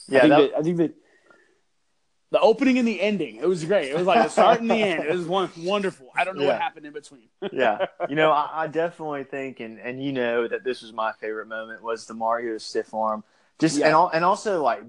[0.09, 0.19] Yeah.
[0.21, 0.93] think That, that, I think that
[2.35, 3.89] the opening and the ending, it was great.
[3.89, 5.05] It was like the start and the end.
[5.05, 6.11] It was one, wonderful.
[6.13, 6.49] I don't know Yeah.
[6.53, 7.29] what happened in between.
[7.53, 7.85] yeah.
[8.09, 11.47] You know, I, I definitely think, and, and you know that this was my favorite
[11.47, 13.23] moment was the Mario stiff arm.
[13.57, 13.85] Just Yeah.
[13.85, 14.83] and al- and also like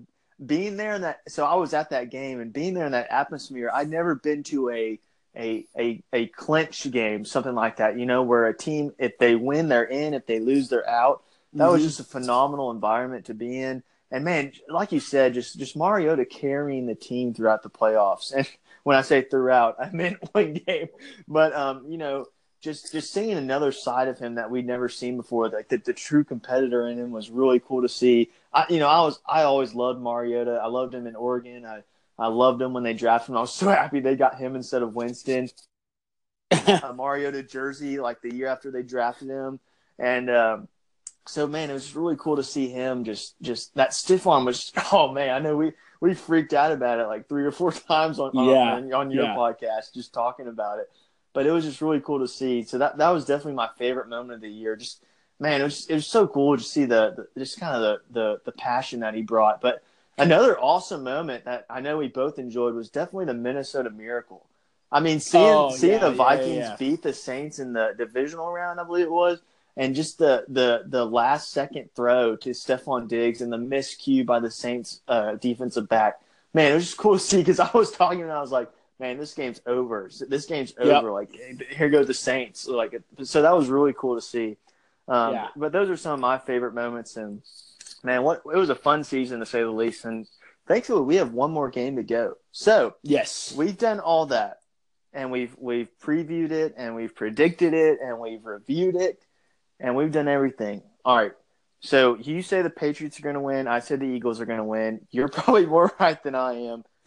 [0.45, 1.21] being there in that.
[1.29, 3.71] So I was at that game and being there in that atmosphere.
[3.73, 4.99] I'd never been to a
[5.37, 7.97] a a a clinch game, something like that.
[7.97, 11.23] You know, where a team if they win they're in, if they lose they're out.
[11.53, 11.85] That was Mhm.
[11.87, 13.85] just a phenomenal environment to be in.
[14.17, 18.33] And man, like you said, just just Mariota carrying the team throughout the playoffs.
[18.33, 18.49] And
[18.83, 20.89] when I say throughout, I meant one game.
[21.29, 22.25] But um, you know,
[22.63, 25.93] just just seeing another side of him that we'd never seen before, like the, the
[25.93, 28.31] true competitor in him was really cool to see.
[28.55, 30.61] I you know, I was I always loved Mariota.
[30.63, 31.67] I loved him in Oregon.
[31.67, 31.83] I
[32.19, 33.37] I loved him when they drafted him.
[33.37, 35.51] I was so happy they got him instead of Winston.
[36.53, 39.61] a Mariota jersey like the year after they drafted him,
[39.99, 40.69] and um,
[41.29, 44.73] so man, it was really cool to see him just just that stiff arm was.
[44.93, 48.19] Oh man, I know we we freaked out about it like three or four times
[48.19, 49.35] on Yeah, on, on your yeah.
[49.37, 50.91] podcast just talking about it.
[51.33, 52.63] But it was just really cool to see.
[52.63, 54.77] So that that was definitely my favorite moment of the year.
[54.77, 55.03] Just
[55.39, 58.21] man, it was it was so cool to see the, the just kind of the,
[58.21, 59.61] the the passion that he brought.
[59.61, 59.83] But
[60.19, 64.47] another awesome moment that I know we both enjoyed was definitely the Minnesota Miracle.
[64.91, 68.79] I mean, seeing Oh, seeing yeah, the Vikings beat the Saints in the divisional round,
[68.81, 69.41] I believe it was,
[69.77, 74.41] and just the the the last second throw to Stefon Diggs and the miscue by
[74.41, 76.21] the Saints uh, defensive back.
[76.55, 78.71] Man, it was just cool to see because I was talking and I was like,
[78.99, 80.11] man, this game's over.
[80.29, 81.03] This game's Yep.
[81.03, 81.11] over.
[81.13, 81.31] Like
[81.71, 82.67] here go the Saints.
[82.67, 84.57] Like so that was really cool to see.
[85.09, 85.49] Um, Yeah.
[85.57, 87.43] But those are some of my favorite moments and
[88.03, 90.05] man, what it was a fun season to say the least.
[90.05, 90.27] And
[90.67, 92.39] thankfully, we have one more game to go.
[92.53, 93.53] So Yes.
[93.57, 94.61] we've done all that,
[95.13, 99.21] and we've we've previewed it, and we've predicted it, and we've reviewed it,
[99.81, 100.83] and we've done everything.
[101.05, 101.33] All right.
[101.81, 103.69] So you say the Patriots are going to win.
[103.69, 105.01] I said the Eagles are going to win.
[105.11, 106.85] You're probably more right than I am.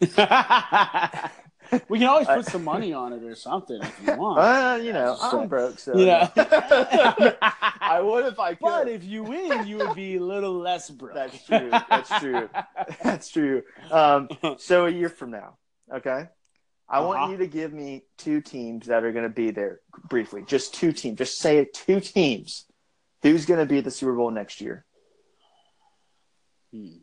[1.88, 4.38] we can always put some money on it or something if you want.
[4.38, 6.28] Uh, you know, So- I'm broke, so you know.
[6.36, 8.60] I would if I could.
[8.62, 11.14] But if you win, you would be a little less broke.
[11.14, 11.70] That's true.
[11.70, 12.48] That's true.
[13.02, 13.62] That's true.
[13.90, 15.58] Um, so a year from now,
[15.92, 16.28] okay,
[16.92, 17.30] I want Uh-huh.
[17.32, 20.42] you to give me two teams that are going to be there briefly.
[20.44, 21.18] Just two teams.
[21.18, 21.72] Just say it.
[21.72, 22.66] Two teams.
[23.22, 24.84] Who's going to be at the Super Bowl next year?
[26.72, 26.96] Hmm.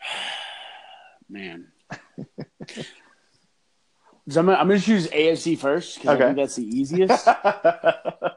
[1.28, 1.68] Man.
[4.28, 6.24] So I'm gonna, I'm gonna choose AFC first because Okay.
[6.24, 7.26] I think that's the easiest.
[7.26, 7.36] like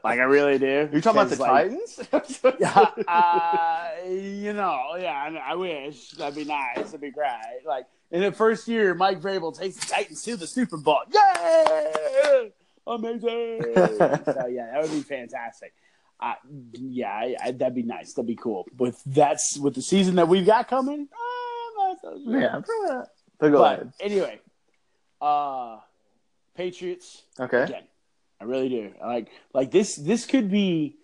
[0.04, 0.88] I really do.
[0.92, 2.54] You're talking about the like, Titans?
[2.60, 6.76] yeah, uh, you know, yeah, I, I wish that'd be nice.
[6.76, 7.30] That'd be great.
[7.66, 11.00] Like in the first year, Mike Vrabel takes the Titans to the Super Bowl.
[11.12, 12.52] Yay!
[12.86, 13.20] Amazing.
[13.74, 15.74] so yeah, that would be fantastic.
[16.20, 16.34] Uh,
[16.72, 18.12] yeah, I, I, that'd be nice.
[18.12, 18.66] That'd be cool.
[18.78, 21.08] With that's with the season that we've got coming.
[21.12, 22.40] Uh, I'm not so sure.
[22.40, 23.02] yeah.
[23.38, 23.92] But ahead.
[24.00, 24.40] anyway,
[25.20, 25.78] uh,
[26.56, 27.62] Patriots Okay.
[27.62, 27.84] again.
[28.40, 28.92] I really do.
[29.04, 30.96] Like like this this could be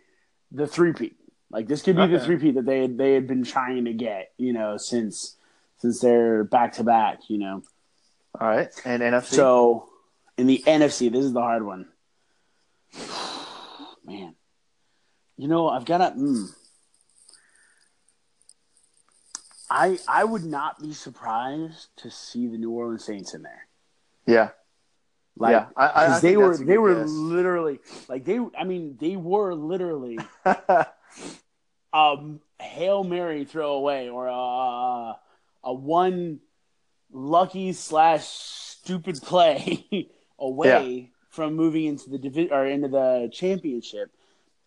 [0.51, 1.17] the three peat.
[1.51, 2.25] Like this could be the Okay.
[2.25, 5.37] three peat that they had, they had been trying to get, you know, since
[5.79, 7.63] since they're back to back, you know.
[8.41, 8.69] All right.
[8.85, 9.35] And NFC.
[9.35, 9.89] So
[10.39, 11.89] in the NFC, this is the hard one.
[14.05, 14.35] Man.
[15.37, 16.49] You know, I've got to mm,
[19.69, 23.66] I I would not be surprised to see the New Orleans Saints in there.
[24.27, 24.51] Yeah.
[25.39, 25.67] Like yeah.
[25.77, 27.11] I, I, they were they were guess.
[27.11, 30.19] literally like they I mean they were literally
[31.93, 35.17] um hail mary throwaway or a
[35.63, 36.41] a one
[37.13, 39.87] lucky slash stupid play
[40.39, 44.11] away from moving into the division or into the championship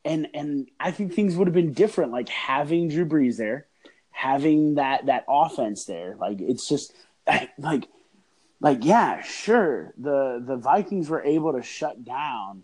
[0.05, 3.65] and and I think things would have been different like having Drew Brees there
[4.11, 6.93] having that that offense there like it's just
[7.57, 7.87] like
[8.61, 9.93] like yeah sure.
[9.97, 12.63] The the Vikings were able to shut down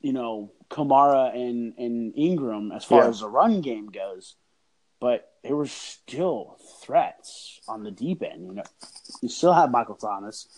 [0.00, 3.08] you know Kamara and and Ingram as far Yeah.
[3.08, 4.36] as the run game goes
[5.00, 8.62] but there were still threats on the deep end you know.
[9.22, 10.48] You still have Michael Thomas.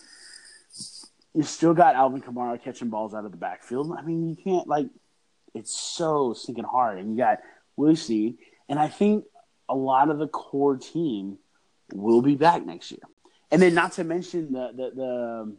[1.33, 3.93] You still got Alvin Kamara catching balls out of the backfield.
[3.97, 4.87] I mean you can't like
[5.53, 6.97] it's so stinking hard.
[6.99, 7.39] And you got
[7.75, 8.37] Willie Snead
[8.69, 9.25] and I think
[9.69, 11.37] a lot of the core team
[11.93, 13.01] will be back next year
[13.51, 15.57] and then not to mention the the, the um,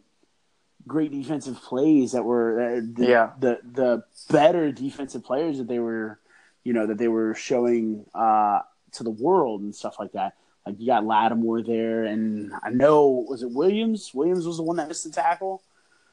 [0.87, 3.31] great defensive plays that were uh, the, Yeah.
[3.39, 6.19] the the better defensive players that they were
[6.63, 8.61] you know that they were showing uh,
[8.93, 10.33] to the world and stuff like that.
[10.65, 14.11] Like you got Lattimore there, and I know was it Williams?
[14.13, 15.63] Williams was the one that missed the tackle.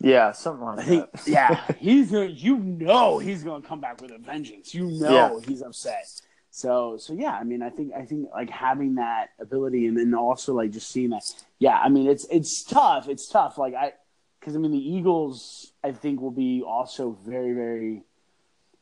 [0.00, 0.32] yeah.
[0.32, 1.26] Something like I think, that.
[1.28, 2.26] yeah, he's gonna.
[2.26, 4.72] You know, he's gonna come back with a vengeance.
[4.74, 5.10] You know,
[5.40, 5.46] Yeah.
[5.46, 6.08] he's upset.
[6.56, 7.32] So, so yeah.
[7.32, 10.88] I mean, I think, I think, like having that ability, and then also like just
[10.88, 11.22] seeing that.
[11.58, 13.10] Yeah, I mean, it's it's tough.
[13.10, 13.58] It's tough.
[13.58, 13.92] Like I,
[14.40, 18.04] because I mean, the Eagles, I think, will be also very, very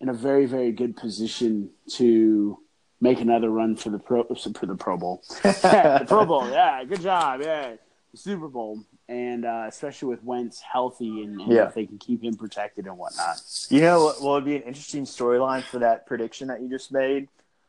[0.00, 2.58] in a very, very good position to
[3.00, 5.24] make another run for the pro for the Pro Bowl.
[5.42, 7.74] the Pro Bowl, yeah, good job, yeah,
[8.12, 11.66] the Super Bowl, and uh, especially with Wentz healthy and, and Yeah.
[11.66, 13.40] if they can keep him protected and whatnot.
[13.68, 16.92] You know what, what would be an interesting storyline for that prediction that you just
[16.92, 17.26] made?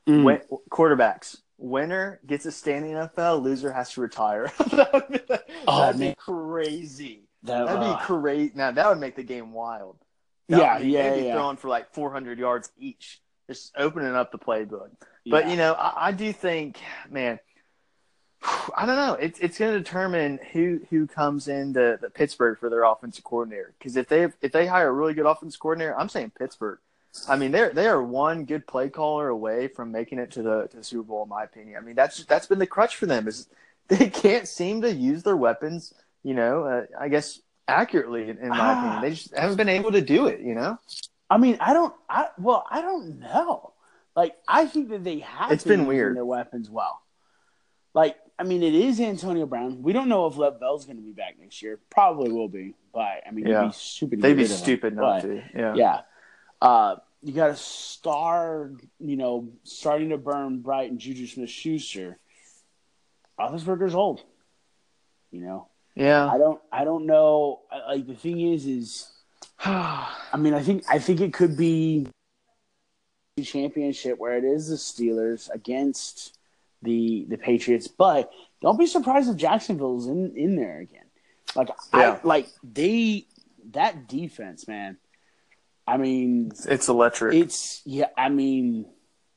[0.08, 0.24] Mm.
[0.24, 1.38] When, quarterbacks.
[1.58, 4.52] winner gets a standing NFL, loser has to retire.
[4.72, 5.36] that would be,
[5.68, 6.12] Oh, that'd man.
[6.12, 7.24] be crazy.
[7.44, 8.52] That, That'd uh, be crazy.
[8.56, 9.98] Now that would make the game wild.
[10.50, 11.34] That yeah, would yeah, they'd be yeah.
[11.34, 14.90] throwing for like 400 yards each, just opening up the playbook.
[15.28, 15.52] But yeah.
[15.52, 16.80] you know, I, I do think,
[17.10, 17.40] man,
[18.76, 19.14] I don't know.
[19.14, 23.74] It's it's going to determine who who comes into the Pittsburgh for their offensive coordinator.
[23.78, 26.80] Because if they if they hire a really good offensive coordinator, I'm saying Pittsburgh.
[27.30, 30.68] I mean, they're they are one good play caller away from making it to the
[30.68, 31.78] to the Super Bowl, in my opinion.
[31.78, 33.48] I mean, that's that's been the crutch for them is
[33.88, 35.94] they can't seem to use their weapons.
[36.24, 38.80] You know, uh, I guess accurately in, in my Ah.
[38.80, 40.40] opinion, they just haven't been able to do it.
[40.42, 40.80] You know,
[41.30, 41.94] I mean, I don't.
[42.10, 43.74] I well, I don't know.
[44.16, 45.52] Like, I think that they have.
[45.52, 46.16] It's been been weird.
[46.16, 47.02] Their weapons well.
[47.94, 49.82] Like, I mean, it is Antonio Brown.
[49.84, 51.80] We don't know if Lev Bell's going to be back next year.
[51.90, 53.66] Probably will be, but I mean, Yeah.
[53.68, 54.22] be stupid.
[54.22, 54.58] They'd be of him.
[54.58, 55.44] stupid not But, to.
[55.56, 55.74] Yeah.
[55.76, 56.02] Yeah.
[56.62, 56.96] Uh,
[57.26, 62.20] you got a star, you know, starting to burn bright and Juju Smith Schuster.
[63.40, 64.22] Roethlisberger's old.
[65.32, 66.28] You know, Yeah.
[66.28, 67.62] I don't, I don't know.
[67.90, 69.12] Like the thing is, is
[69.60, 72.08] I mean, I think, I think it could be
[73.44, 76.38] championship where it is the Steelers against
[76.84, 81.04] the the Patriots, but don't be surprised if Jacksonville's in in there again.
[81.56, 82.20] Like, Yeah.
[82.24, 83.26] I like they
[83.72, 84.98] that defense, man.
[85.88, 87.36] I mean, it's electric.
[87.36, 88.08] It's yeah.
[88.18, 88.86] I mean,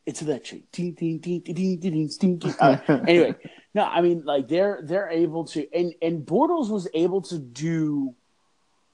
[0.07, 0.71] it's electric.
[0.73, 2.55] Ding, ding, ding, ding, ding, ding, ding.
[2.59, 3.35] Uh, anyway,
[3.75, 8.15] no, I mean, like they're they're able to, and and Bortles was able to do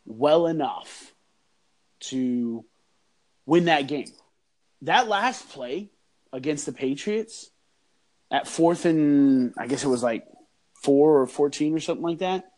[0.04, 1.14] well enough
[2.00, 2.64] to
[3.46, 4.08] win that game.
[4.82, 5.90] That last play
[6.32, 7.50] against the Patriots
[8.30, 10.26] at fourth and I guess it was like
[10.82, 12.50] four or fourteen or something like that.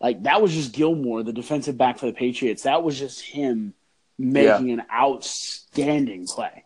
[0.00, 2.62] Like that was just Gilmore, the defensive back for the Patriots.
[2.62, 3.74] That was just him
[4.18, 6.64] making an outstanding play.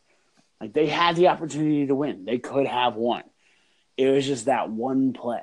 [0.61, 2.25] Like they had the opportunity to win.
[2.25, 3.23] They could have won.
[3.97, 5.43] It was just that one play,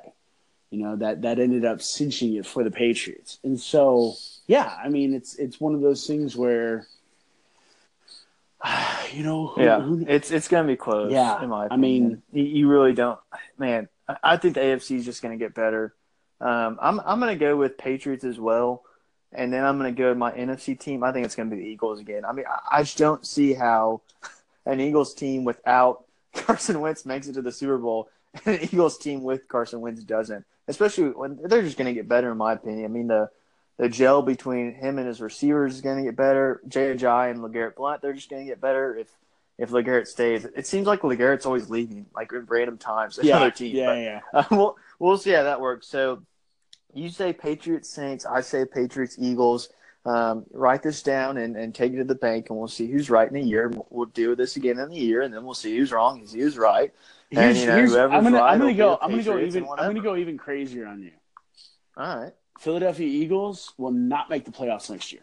[0.70, 3.38] you know, that that ended up cinching it for the Patriots.
[3.44, 4.14] And so,
[4.46, 6.86] yeah, I mean, it's it's one of those things where,
[9.12, 11.12] you know, who, Yeah, who- it's it's gonna be close.
[11.12, 13.18] Yeah, in my I mean- you, really don't.
[13.58, 15.94] Man, I- I think the AFC is just gonna get better.
[16.40, 18.82] Um, I'm I'm gonna go with Patriots as well,
[19.32, 21.04] and then I'm gonna go with my NFC team.
[21.04, 22.24] I think it's gonna be the Eagles again.
[22.24, 24.00] I mean, I, I just don't see how
[24.64, 28.08] an Eagles team without Carson Wentz makes it to the Super Bowl,
[28.44, 30.44] and an Eagles team with Carson Wentz doesn't.
[30.68, 32.84] Especially when they're just gonna get better, in my opinion.
[32.84, 33.30] I mean the.
[33.78, 36.60] The gel between him and his receivers is going to get better.
[36.68, 39.08] Ajayi and LeGarrette Blount, they're just going to get better if
[39.60, 40.44] if Legarrette stays.
[40.44, 43.18] It seems like Legarrette's always leaving, like at random times.
[43.22, 44.20] yeah, yeah, but, yeah.
[44.32, 45.86] uh, we'll we'll see how that works.
[45.86, 46.22] So
[46.94, 49.68] you say Patriots Saints, I say Patriots Eagles.
[50.06, 53.10] Um, write this down and, and take it to the bank, and we'll see who's
[53.10, 53.70] right in a year.
[53.90, 56.40] We'll, do this again in a year, and then we'll see who's wrong, and see
[56.40, 56.90] who's right.
[57.32, 60.00] And, you know, I'm gonna, right I'm gonna go, I'm gonna go even, I'm gonna
[60.00, 61.12] go even crazier on you.
[61.98, 62.32] All right.
[62.58, 65.22] Philadelphia Eagles will not make the playoffs next year.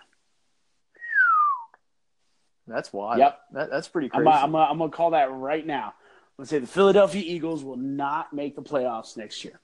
[2.68, 3.20] That's wild.
[3.20, 3.39] Yep.
[3.53, 4.28] That, that's pretty crazy.
[4.28, 5.93] I'm, gonna, I'm gonna call that right now.
[6.38, 9.59] Let's say the Philadelphia Eagles will not make the playoffs next year.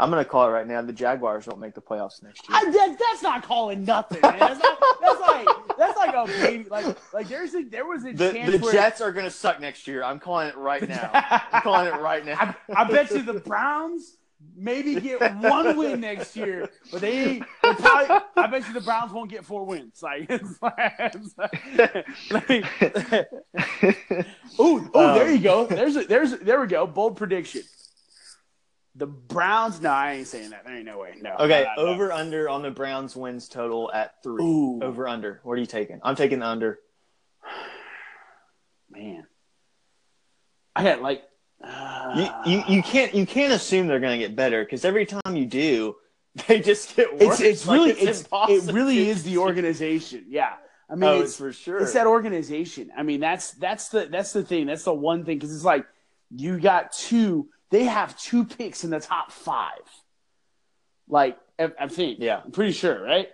[0.00, 0.80] I'm going to call it right now.
[0.82, 2.58] The Jaguars don't make the playoffs next year.
[2.58, 4.38] I, that, that's not calling nothing, man.
[4.38, 6.68] That's, not, that's like that's like a baby.
[6.70, 9.30] Like like there's a there was a The, chance the where Jets are going to
[9.30, 10.02] suck next year.
[10.02, 11.10] I'm calling it right now.
[11.12, 12.56] I'm calling it right now.
[12.74, 14.16] I, I bet you the Browns
[14.56, 18.16] maybe get one win next year, but they, probably.
[18.36, 20.02] I bet you the Browns won't get four wins.
[20.02, 21.36] Like, it's like, it's
[22.30, 23.28] like-
[24.60, 25.66] ooh, oh, there Um, you go.
[25.66, 26.86] There's a, there's a, there we go.
[26.86, 27.62] Bold prediction.
[29.00, 29.80] The Browns.
[29.80, 30.66] No, I ain't saying that.
[30.66, 31.14] There ain't no way.
[31.22, 31.32] No.
[31.40, 31.92] Okay, no, no, no.
[31.94, 34.44] over under on the Browns wins total at three.
[34.44, 34.78] Ooh.
[34.82, 35.40] Over under.
[35.42, 36.00] What are you taking?
[36.02, 36.78] I'm taking the under.
[38.90, 39.26] Man,
[40.76, 41.22] I got like.
[41.62, 45.06] You, uh, you you can't you can't assume they're going to get better because every
[45.06, 45.96] time you do,
[46.46, 47.40] they just get worse.
[47.40, 48.28] it's it's Like, really it's,
[48.68, 50.26] it really is the organization.
[50.28, 50.54] Yeah,
[50.90, 51.78] I mean, Oh, it's, it's for sure.
[51.80, 52.90] it's that organization.
[52.96, 54.66] I mean, that's that's the that's the thing.
[54.66, 55.86] That's the one thing because it's like
[56.34, 57.48] you got two.
[57.70, 59.80] They have two picks in the top five.
[61.08, 62.18] Like I, I think.
[62.20, 62.40] Yeah.
[62.44, 63.28] I'm pretty sure, right?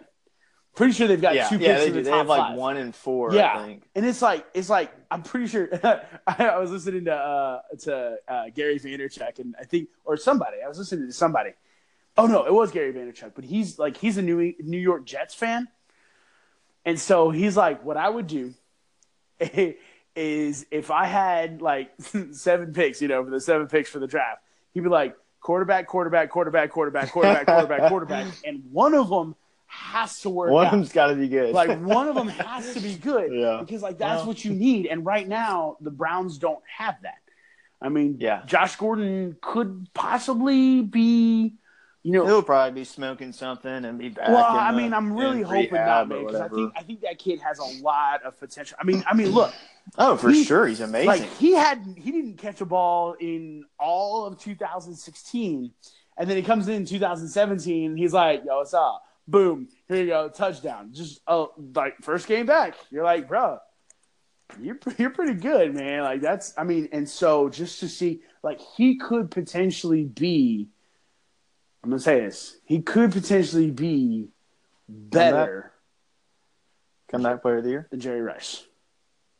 [0.74, 1.99] Pretty sure they've got yeah, two yeah, picks they in do.
[2.01, 2.57] the They top have like five.
[2.59, 3.32] one and four.
[3.34, 3.59] Yeah.
[3.59, 3.89] I think.
[3.95, 5.68] And it's like it's like I'm pretty sure
[6.26, 10.59] I, I was listening to uh, to uh, Gary Vaynerchuk and I think or somebody
[10.64, 11.51] I was listening to somebody.
[12.18, 15.34] Oh no, it was Gary Vaynerchuk, but he's like he's a New New York Jets
[15.34, 15.68] fan,
[16.84, 18.55] and so he's like, what I would do
[20.17, 21.93] is if I had like
[22.33, 24.41] seven picks, you know, for the seven picks for the draft,
[24.73, 29.35] he'd be like quarterback, quarterback, quarterback, quarterback, quarterback, quarterback, quarterback, and one of them
[29.69, 31.53] has to work One out of them's got to be good.
[31.53, 33.59] like one of them has to be good Yeah.
[33.61, 37.19] because like that's Well- what you need and right now the browns don't have that
[37.83, 38.43] I mean, Yeah.
[38.47, 41.53] Josh Gordon could possibly be,
[42.03, 44.29] you know, He'll probably be smoking something and be back.
[44.29, 46.83] well, in I the- mean, I'm really hoping rehab not, man, because I think I
[46.83, 48.79] think that kid has a lot of potential.
[48.81, 49.53] I mean, I mean, look,
[49.99, 51.07] Oh, for he- sure, he's amazing.
[51.07, 55.72] like he had he didn't catch a ball in all of 2016,
[56.18, 57.91] and then he comes in 2017.
[57.91, 59.03] And he's like, "Yo, what's up?
[59.28, 62.74] Boom, here you go, touchdown." Just oh, like first game back.
[62.91, 63.59] You're like, bro,
[64.61, 66.03] you're you're pretty good, man.
[66.03, 70.68] Like that's, I mean, and so just to see, like he could potentially be.
[71.84, 72.57] I'm gonna say this.
[72.64, 74.28] He could potentially be
[74.89, 75.72] better
[77.09, 77.87] Comeback player of the year.
[77.91, 78.66] than Jerry Rice.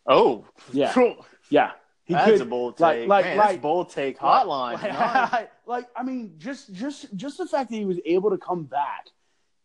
[0.07, 0.93] Oh, Yeah,
[1.51, 1.73] yeah.
[2.05, 3.09] He that's could, a bold like- take.
[3.09, 4.75] like- Man, like- that's bold take hotline.
[4.75, 5.47] Like, Nice.
[5.67, 9.07] like, I mean, just just just the fact that he was able to come back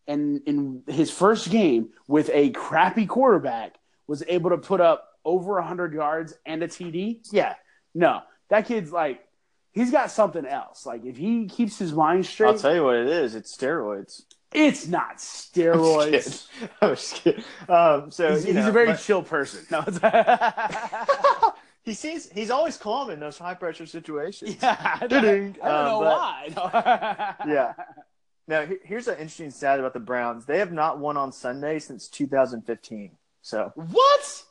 [0.07, 3.75] and in his first game with a crappy quarterback
[4.07, 7.19] was able to put up over hundred yards and a TD.
[7.31, 7.53] Yeah,
[7.93, 9.23] no, that kid's like
[9.71, 10.83] he's got something else.
[10.87, 13.35] Like if he keeps his mind straight, I'll tell you what it is.
[13.35, 14.23] It's steroids.
[14.51, 16.47] It's not steroids.
[16.81, 17.43] I was kidding.
[17.69, 19.65] Um, so He's, you he's know, a very but chill person.
[19.71, 19.99] No, it's
[21.83, 24.57] he seems he's always calm in those high pressure situations.
[24.61, 25.23] yeah, I don't.
[25.25, 27.35] I don't Um, know but- why.
[27.47, 27.73] Yeah.
[28.47, 30.45] Now here's an interesting stat about the Browns.
[30.45, 33.11] They have not won on Sunday since 2015.
[33.43, 34.43] So What?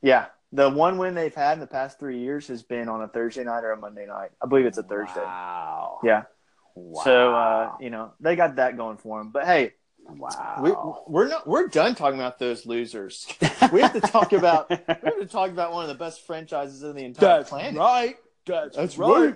[0.00, 3.08] yeah, the one win they've had in the past three years has been on a
[3.08, 4.30] Thursday night or a Monday night.
[4.42, 5.20] I believe it's a Thursday.
[5.20, 5.98] Wow.
[6.04, 6.22] Yeah.
[6.78, 7.02] Wow.
[7.04, 9.30] So uh, you know they got that going for them.
[9.30, 9.72] But hey,
[10.06, 10.60] wow.
[10.62, 10.72] we,
[11.12, 13.26] we're not we're done talking about those losers.
[13.72, 16.82] we have to talk about we have to talk about one of the best franchises
[16.82, 17.76] in the entire That's planet.
[17.78, 18.16] right.
[18.46, 19.26] That's, That's right.
[19.26, 19.34] right.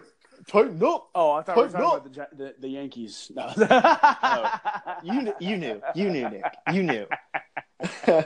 [0.49, 1.09] Tighten up.
[1.15, 2.07] Oh, I thought we were talking up.
[2.07, 3.31] about the, the, the Yankees.
[3.37, 3.53] No.
[5.05, 7.07] You you knew you knew Nick you knew.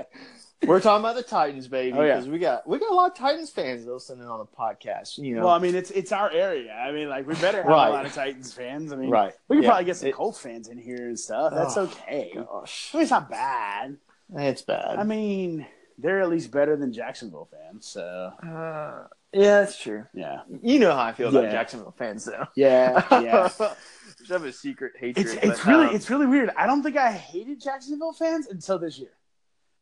[0.65, 2.15] We're talking about the Titans, baby, Oh, yeah.
[2.15, 5.19] because we got we got a lot of Titans fans listening on the podcast.
[5.19, 6.73] You know, Well, I mean, it's it's our area.
[6.73, 7.89] I mean, like we better have Right.
[7.89, 8.93] a lot of Titans fans.
[8.93, 9.35] I mean, right?
[9.49, 9.71] we could Yeah.
[9.71, 11.53] probably get some It- Colts fans in here and stuff.
[11.55, 12.33] That's Oh, okay.
[12.35, 13.97] I mean, it's not bad.
[14.35, 14.99] it's bad.
[14.99, 15.67] I mean,
[15.99, 17.87] they're at least better than Jacksonville fans.
[17.87, 18.03] So
[18.43, 20.07] uh, yeah, that's true.
[20.15, 21.51] yeah, You know how I feel about Yeah.
[21.53, 22.47] Jacksonville fans, though.
[22.57, 23.49] yeah, yeah.
[24.19, 25.27] Just have a secret hatred.
[25.27, 26.51] It's but, really um, it's really weird.
[26.57, 29.11] I don't think I hated Jacksonville fans until this year.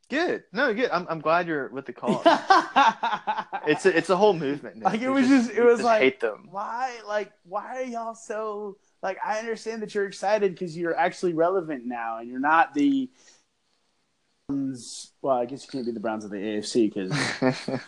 [0.05, 0.45] Good.
[0.53, 0.91] No, good.
[0.91, 2.23] I'm, I'm glad you're with the cause.
[3.67, 4.77] it's a, it's a whole movement.
[4.77, 4.85] Nick.
[4.85, 6.49] Like, it was just- it we was like- hate them.
[6.51, 11.33] why like why are y'all so like i understand that you're excited because you're actually
[11.35, 13.09] relevant now and you're not the
[14.49, 17.11] Browns- well i guess you can't be the browns of the afc because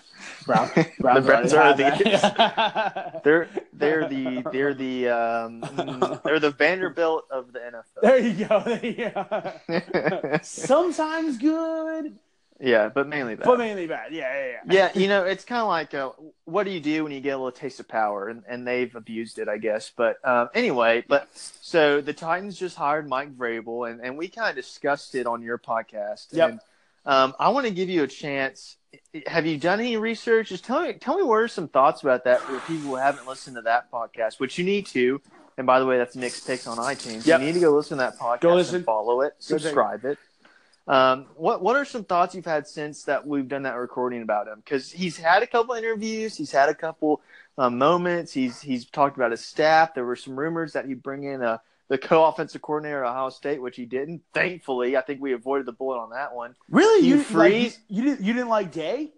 [0.46, 1.84] Brown, the Browns are the.
[1.84, 5.60] the They're they're the they're the um
[6.24, 7.60] they're the Vanderbilt of the
[8.02, 9.24] there you go there you go
[9.70, 10.44] NFL.
[10.44, 12.18] sometimes good
[12.60, 13.44] yeah, but mainly bad.
[13.44, 16.10] but mainly bad yeah yeah yeah yeah, you know, it's kind of like uh,
[16.44, 18.94] what do you do when you get a little taste of power, and, and they've
[18.94, 19.92] abused it, I guess.
[19.94, 24.50] But um, anyway, but so the Titans just hired Mike Vrabel, and, and we kind
[24.50, 26.28] of discussed it on your podcast.
[26.32, 26.50] Yep.
[26.50, 26.60] And,
[27.04, 28.76] um, I want to give you a chance.
[29.26, 30.48] Have you done any research?
[30.48, 33.26] Just tell me, tell me what are some thoughts about that for people who haven't
[33.28, 35.20] listened to that podcast, which you need to.
[35.58, 37.26] And by the way, that's Nick's picks on iTunes.
[37.26, 37.40] Yep.
[37.40, 38.40] You need to go listen to that podcast.
[38.40, 38.76] Go listen.
[38.76, 39.34] And follow it.
[39.48, 39.62] Go check it.
[39.62, 40.18] Subscribe it.
[40.88, 44.46] Um, what what are some thoughts you've had since that we've done that recording about
[44.46, 44.62] him?
[44.64, 47.20] Because he's had a couple interviews, he's had a couple
[47.58, 48.32] um, moments.
[48.32, 49.94] He's he's talked about his staff.
[49.94, 53.62] There were some rumors that he'd bring in a the co-offensive coordinator at Ohio State,
[53.62, 54.22] which he didn't.
[54.34, 56.54] Thankfully, I think we avoided the bullet on that one.
[56.70, 57.78] really You you freeze?
[57.88, 59.12] you, you didn't you didn't like day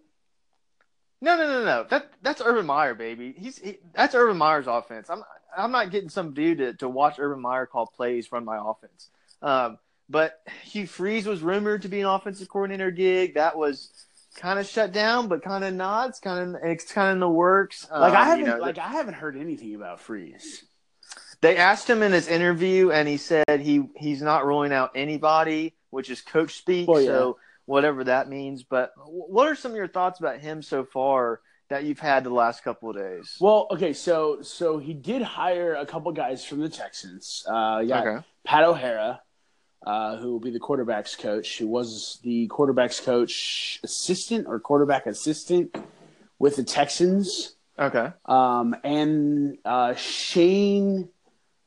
[1.20, 1.86] No, no, no, no.
[1.90, 3.34] That that's Urban Meyer, baby.
[3.36, 5.10] He's he, that's Urban Meyer's offense.
[5.10, 5.22] I'm
[5.56, 9.10] I'm not getting some dude to, to watch Urban Meyer call plays run my offense.
[9.42, 13.34] Um, but Hugh Freeze was rumored to be an offensive coordinator gig.
[13.34, 13.90] That was
[14.36, 16.10] kind of shut down, but kind of not.
[16.10, 17.86] It's kind of it's kind of in the works.
[17.90, 20.64] like Um, i haven't you know, like i haven't heard anything about freeze
[21.40, 25.74] they asked him in his interview, and he said he he's not ruling out anybody,
[25.90, 26.88] which is coach speak.
[26.88, 27.06] Well, yeah.
[27.08, 28.64] So whatever that means.
[28.64, 32.30] But what are some of your thoughts about him so far that you've had the
[32.30, 33.36] last couple of days?
[33.40, 37.44] Well, okay, so so he did hire a couple guys from the Texans.
[37.48, 38.26] Uh, yeah, Okay.
[38.44, 39.20] Pat O'Hara,
[39.86, 45.06] uh, who will be the quarterbacks coach, who was the quarterbacks coach assistant or quarterback
[45.06, 45.76] assistant
[46.38, 48.12] with the Texans, Okay.
[48.26, 51.08] um, and uh, Shane.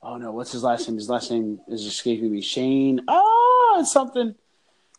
[0.04, 0.98] Oh no, what's his last name?
[0.98, 2.42] His last name is escaping me.
[2.42, 3.02] Shane.
[3.08, 4.36] Oh, something.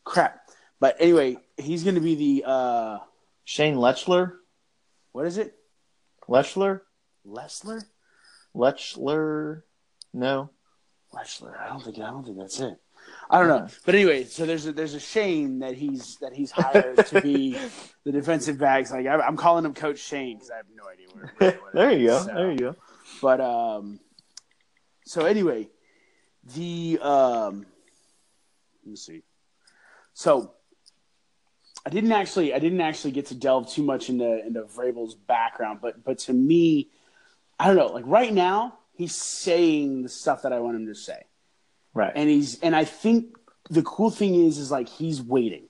[0.05, 0.41] Crap.
[0.81, 2.99] But anyway, he's going to be the uh,
[3.45, 4.35] Shane Lechler.
[5.13, 5.55] what is it?
[6.29, 6.81] Lechler.
[7.27, 7.83] Lessler.
[8.55, 9.63] Lechler.
[10.13, 10.51] No.
[11.15, 11.59] Lechler.
[11.61, 12.79] I don't think I don't think that's it.
[13.33, 13.67] I don't know.
[13.87, 17.59] But anyway, so there's a, there's a Shane that he's that he's hired to be
[18.05, 18.93] the defensive backs.
[18.93, 21.07] Like I, am calling him Coach Shane because I have no idea
[21.39, 21.59] where.
[21.75, 22.19] there you go.
[22.21, 22.77] So, there you go.
[23.23, 24.01] But um,
[25.07, 25.71] so anyway,
[26.55, 27.67] the um,
[28.85, 29.23] let me see.
[30.13, 30.53] So
[31.87, 35.79] I didn't actually I didn't actually get to delve too much into into Vrabel's background,
[35.81, 36.91] but but to me,
[37.59, 37.87] I don't know.
[37.87, 41.25] Like right now, he's saying the stuff that I want him to say.
[41.95, 42.13] Right.
[42.15, 43.37] And he's and I think
[43.71, 45.65] the cool thing is is like he's waiting.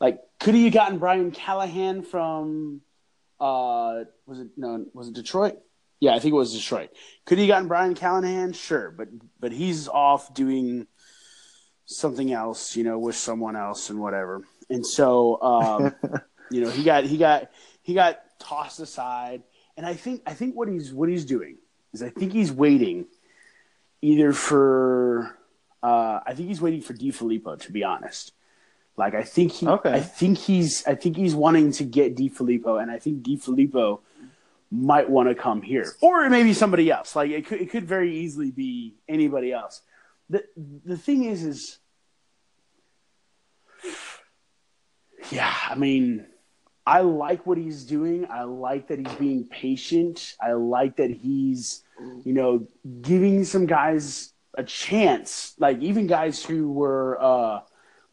[0.00, 2.80] Like could he have gotten Brian Callahan from
[3.40, 5.58] uh was it no was it Detroit?
[6.00, 6.90] Yeah, I think it was Detroit.
[7.24, 8.52] Could he have gotten Brian Callahan?
[8.52, 9.08] Sure, but
[9.38, 10.86] but he's off doing
[11.86, 14.42] something else, you know, with someone else and whatever.
[14.70, 15.94] And so um
[16.50, 17.50] you know, he got he got
[17.82, 19.42] he got tossed aside.
[19.76, 21.58] And I think I think what he's what he's doing
[21.92, 23.06] is I think he's waiting
[24.02, 25.35] either for
[25.86, 28.32] uh, I think he's waiting for DeFilippo, to be honest.
[28.96, 29.92] Like I think he, Okay.
[29.92, 34.00] I think he's, I think he's wanting to get DeFilippo, and I think DeFilippo
[34.70, 37.14] might want to come here, or maybe somebody else.
[37.14, 39.82] Like it could, it could very easily be anybody else.
[40.28, 40.44] the
[40.84, 41.78] The thing is, is
[45.30, 46.26] yeah, I mean,
[46.84, 48.26] I like what he's doing.
[48.30, 50.34] I like that he's being patient.
[50.40, 51.84] I like that he's,
[52.24, 52.66] you know,
[53.02, 55.54] giving some guys a chance.
[55.58, 57.60] Like even guys who were, uh,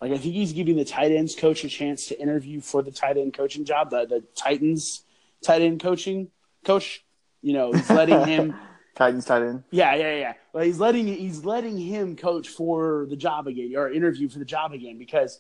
[0.02, 2.91] like I think he's giving the tight ends coach a chance to interview for the
[2.91, 3.89] tight end coaching job.
[3.89, 5.04] The the Titans
[5.41, 6.30] tight end coaching
[6.66, 7.04] coach.
[7.41, 8.56] You know, he's letting him.
[8.96, 9.64] Titans tight end.
[9.72, 10.34] Yeah, yeah, yeah.
[10.54, 14.46] Well, he's letting he's letting him coach for the job again or interview for the
[14.46, 15.39] job again because,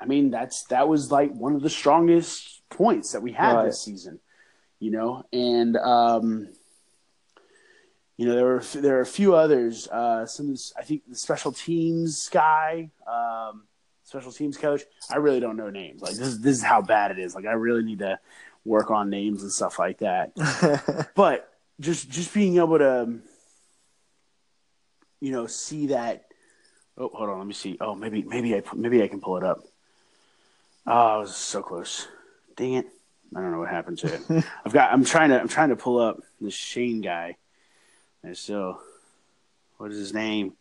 [0.00, 3.66] I mean, that's that was like one of the strongest points that we had Right.
[3.66, 4.20] this season,
[4.80, 6.48] you know, and um,
[8.20, 9.88] you know there were there are a few others.
[9.88, 13.62] Uh, some I think the special teams guy, um,
[14.04, 14.82] special teams coach.
[15.10, 16.02] I really don't know names.
[16.02, 17.34] Like this this is how bad it is.
[17.34, 18.18] Like I really need to
[18.64, 20.32] work on names and stuff like that
[21.14, 21.50] but
[21.80, 23.18] just just being able to
[25.20, 26.26] you know see that
[26.98, 29.42] oh hold on let me see oh maybe maybe i maybe i can pull it
[29.42, 29.62] up
[30.86, 32.06] oh i was so close
[32.56, 32.86] dang it
[33.34, 35.76] i don't know what happened to it i've got i'm trying to i'm trying to
[35.76, 37.36] pull up the shane guy
[38.22, 38.80] and so
[39.78, 40.52] what is his name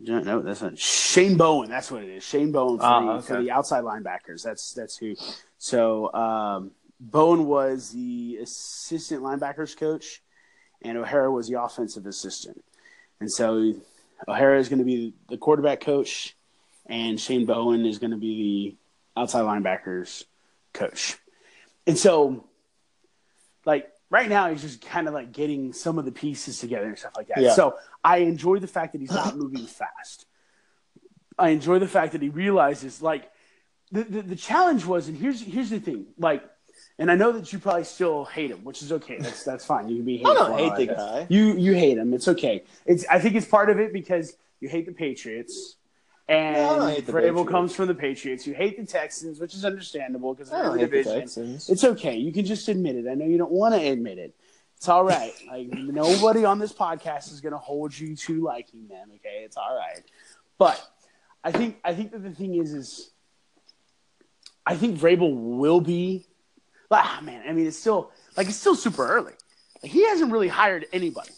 [0.00, 1.68] no, that's not Shane Bowen.
[1.68, 2.24] That's what it is.
[2.24, 3.26] Shane Bowen for, Ah, the, okay.
[3.26, 4.42] for the outside linebackers.
[4.42, 5.14] That's that's who.
[5.58, 10.22] So um, Bowen was the assistant linebackers coach,
[10.82, 12.64] and O'Hara was the offensive assistant.
[13.20, 13.74] And so
[14.26, 16.34] O'Hara is going to be the quarterback coach,
[16.86, 18.76] and Shane Bowen is going to be
[19.14, 20.24] the outside linebackers
[20.72, 21.18] coach.
[21.86, 22.44] And so,
[23.66, 26.96] like right now, he's just kind of like getting some of the pieces together and
[26.96, 27.40] stuff like that.
[27.40, 27.52] Yeah.
[27.52, 30.26] So I enjoy the fact that he's not moving fast.
[31.36, 33.28] I enjoy the fact that he realizes like
[33.90, 36.44] the, the the challenge was, and here's here's the thing, like,
[36.96, 39.18] and I know that you probably still hate him, which is okay.
[39.18, 39.88] That's that's fine.
[39.88, 41.26] You can be I don't hate the guy.
[41.28, 42.14] You you hate him.
[42.14, 42.62] It's okay.
[42.86, 45.74] It's I think it's part of it because you hate the Patriots.
[46.28, 48.46] And No, I don't hate the Vrabel comes from the Patriots.
[48.46, 51.56] You hate the Texans, which is understandable because they're in the division.
[51.68, 52.16] It's okay.
[52.16, 53.06] You can just admit it.
[53.06, 54.34] I know you don't want to admit it.
[54.76, 55.32] It's all right.
[55.50, 59.08] Like nobody on this podcast is going to hold you to liking them.
[59.16, 60.02] Okay, it's all right.
[60.56, 60.82] But
[61.42, 63.10] I think I think that the thing is is
[64.66, 66.26] I think Vrabel will be.
[66.90, 67.42] Ah, man.
[67.48, 69.32] I mean, it's still like it's still super early.
[69.82, 71.32] Like, he hasn't really hired anybody.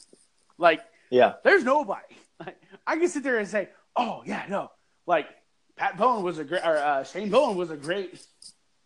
[0.59, 0.81] Like
[1.11, 1.35] Yeah.
[1.43, 2.03] there's nobody.
[2.39, 4.71] Like, I can sit there and say, "Oh yeah, no."
[5.07, 5.29] Like
[5.77, 8.21] Pat Bowen was a great, or uh, Shane Bowen was a great,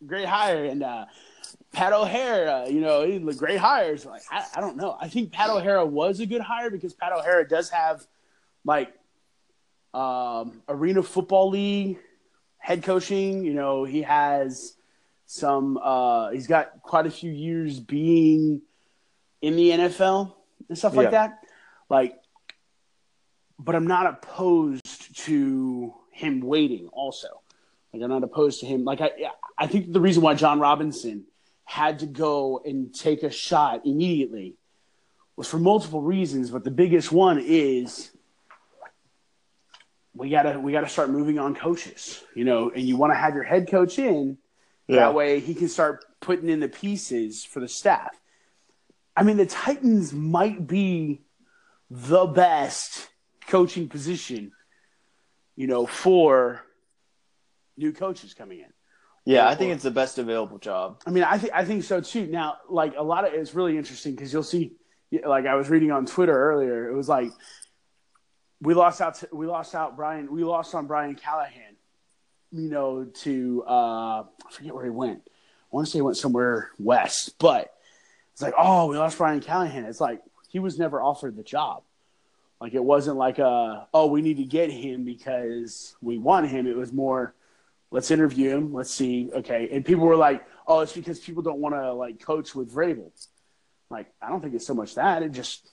[0.07, 1.07] great hire, and uh,
[1.73, 4.05] Pat O'Hara, you know, he was great hires.
[4.05, 4.97] Like I, I don't know.
[5.01, 8.07] I think Pat O'Hara was a good hire because Pat O'Hara does have
[8.65, 8.93] like
[9.95, 11.99] um, Arena Football League
[12.59, 13.45] head coaching.
[13.45, 14.75] You know, he has
[15.27, 15.79] some.
[15.83, 18.63] Uh, he's got quite a few years being
[19.41, 20.35] in the NFL
[20.69, 21.01] and stuff Yeah.
[21.01, 21.39] like that.
[21.89, 22.17] Like,
[23.59, 26.89] but I'm not opposed to him waiting.
[26.93, 27.29] Also,
[27.93, 28.85] like I'm not opposed to him.
[28.85, 29.11] Like I,
[29.59, 31.25] I think the reason why Jon Robinson
[31.65, 34.55] had to go and take a shot immediately
[35.37, 38.11] was for multiple reasons, but the biggest one is
[40.15, 43.35] we gotta we gotta start moving on coaches, you know, and you want to have
[43.35, 44.39] your head coach in
[44.89, 44.97] Yeah.
[44.97, 48.11] that way he can start putting in the pieces for the staff.
[49.17, 51.23] I mean, the Titans might be
[51.91, 53.09] the best
[53.47, 54.53] coaching position,
[55.61, 56.65] you know, for
[57.77, 58.73] new coaches coming in.
[59.27, 61.03] Yeah, I think it's the best available job.
[61.07, 62.27] I mean, I think I think so too.
[62.27, 64.73] Now, like a lot of it's really interesting because you'll see,
[65.23, 67.31] like I was reading on Twitter earlier, it was like
[68.63, 69.17] we lost out.
[69.17, 70.33] To, we lost out Brian.
[70.33, 71.77] We lost on Brian Callahan.
[72.51, 75.21] You know, to uh, I forget where he went.
[75.27, 77.71] I want to say he went somewhere west, but
[78.33, 79.85] it's like, oh, we lost Brian Callahan.
[79.85, 81.83] It's like he was never offered the job.
[82.61, 86.67] Like it wasn't like a, oh, we need to get him because we want him.
[86.67, 87.35] It was more,
[87.91, 89.69] let's interview him, let's see, okay.
[89.73, 93.11] And people were like, oh, it's because people don't want to like coach with Vrabel.
[93.91, 95.69] Like I don't think it's so much that it just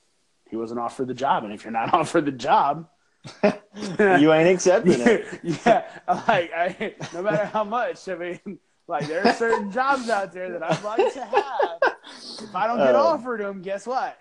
[0.49, 2.87] he wasn't offered the job, and if you're not offered the job,
[3.43, 5.39] you ain't accepting it.
[5.43, 10.31] yeah, like I, no matter how much, I mean, like there are certain jobs out
[10.33, 11.93] there that I'd like to have.
[12.41, 14.19] If I don't get uh, offered them, guess what?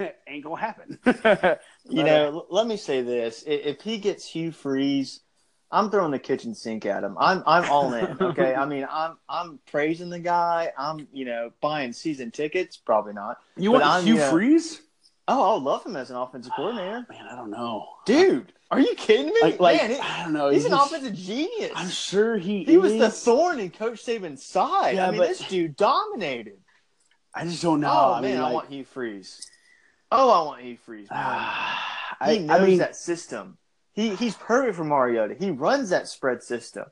[0.26, 0.98] Ain't gonna happen.
[1.88, 5.20] you know, uh, let me say this: if he gets Hugh Freeze,
[5.70, 7.16] I'm throwing the kitchen sink at him.
[7.18, 8.16] I'm I'm all in.
[8.20, 10.72] Okay, I mean, I'm I'm praising the guy.
[10.76, 12.76] I'm you know buying season tickets.
[12.76, 13.38] Probably not.
[13.56, 14.82] You want I'm, Hugh you know, Freeze?
[15.28, 17.06] Oh, I love him as an offensive coordinator.
[17.10, 18.52] Man, I don't know, dude.
[18.72, 19.40] Are you kidding me?
[19.42, 20.48] Like, like Man, it, I don't know.
[20.48, 21.72] He's, he's an offensive genius.
[21.74, 22.62] I'm sure he.
[22.62, 22.80] He is.
[22.80, 24.94] was the thorn in Coach Saban's side.
[24.96, 26.58] Yeah, I mean, but, this dude dominated.
[27.34, 27.90] I just don't know.
[27.90, 29.48] Oh I man, mean, like, I want Hugh Freeze.
[30.12, 31.08] Oh, I want Hugh Freeze.
[32.24, 33.58] he knows I mean, that system.
[33.92, 35.34] He he's perfect for Mariota.
[35.38, 36.86] He runs that spread system.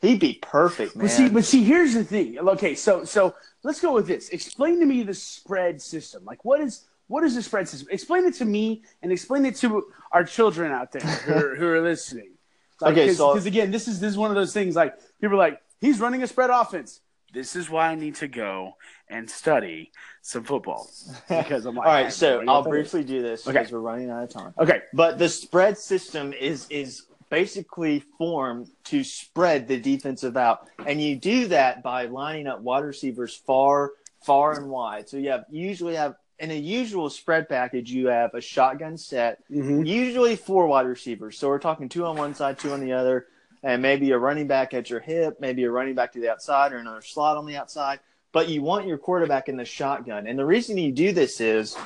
[0.00, 1.06] He'd be perfect, man.
[1.06, 2.38] But see, but see, here's the thing.
[2.38, 4.30] Okay, so so let's go with this.
[4.30, 6.24] Explain to me the spread system.
[6.24, 7.88] Like, what is what is the spread system?
[7.90, 11.68] Explain it to me and explain it to our children out there who are, who
[11.68, 12.32] are listening.
[12.80, 14.74] Like, okay, cause, so because again, this is this is one of those things.
[14.74, 17.00] Like people are like, he's running a spread offense.
[17.32, 18.74] This is why I need to go
[19.08, 19.90] and study
[20.20, 20.90] some football
[21.28, 22.12] because I'm like, all right.
[22.12, 23.58] So I'll briefly do this okay.
[23.58, 24.54] because we're running out of time.
[24.58, 31.00] Okay, but the spread system is is basically formed to spread the defensive out, and
[31.00, 33.92] you do that by lining up wide receivers far,
[34.24, 35.08] far and wide.
[35.08, 39.42] So you have usually have in a usual spread package, you have a shotgun set,
[39.50, 39.84] mm-hmm.
[39.84, 41.38] usually four wide receivers.
[41.38, 43.28] So we're talking two on one side, two on the other,
[43.62, 46.72] and maybe a running back at your hip, maybe a running back to the outside,
[46.72, 48.00] or another slot on the outside.
[48.32, 50.26] But you want your quarterback in the shotgun.
[50.26, 51.76] And the reason you do this is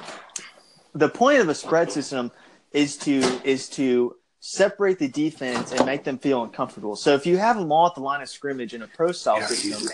[0.94, 2.30] the point of a spread system
[2.72, 6.94] is to is to separate the defense and make them feel uncomfortable.
[6.94, 9.40] So if you have them all at the line of scrimmage in a pro style
[9.40, 9.88] yeah, system,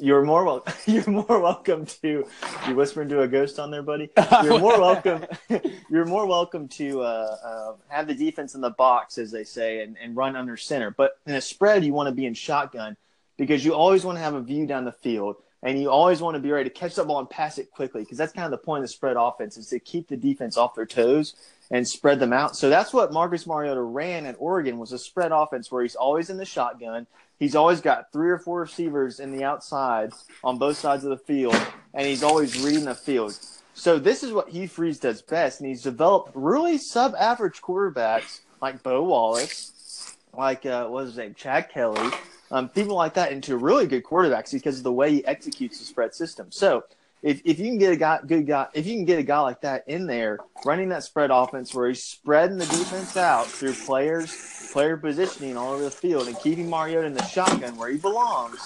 [0.00, 2.26] you're more wel- you're more welcome to
[2.68, 4.10] you whispering to a ghost on there, buddy.
[4.42, 5.24] You're more welcome.
[5.90, 9.82] you're more welcome to uh, uh, have the defense in the box, as they say,
[9.82, 10.90] and, and run under center.
[10.90, 12.96] But in a spread, you want to be in shotgun
[13.36, 16.34] because you always want to have a view down the field, and you always want
[16.34, 18.50] to be ready to catch the ball and pass it quickly because that's kind of
[18.50, 21.34] the point of the spread offense is to keep the defense off their toes
[21.70, 22.56] and spread them out.
[22.56, 26.30] So that's what Marcus Mariota ran at Oregon was a spread offense where he's always
[26.30, 27.06] in the shotgun
[27.38, 31.24] he's always got three or four receivers in the outside on both sides of the
[31.24, 31.56] field,
[31.94, 33.38] and he's always reading the field.
[33.74, 38.82] So this is what Hugh Freeze does best, and he's developed really sub-average quarterbacks like
[38.82, 42.10] Bo Wallace, like uh, what was his name, Chad Kelly,
[42.50, 45.84] um, people like that into really good quarterbacks because of the way he executes the
[45.84, 46.50] spread system.
[46.50, 46.84] So
[47.26, 49.40] if, if you can get a guy, good guy, if you can get a guy
[49.40, 53.72] like that in there running that spread offense where he's spreading the defense out through
[53.72, 57.98] players, player positioning all over the field and keeping Mariota in the shotgun where he
[57.98, 58.60] belongs,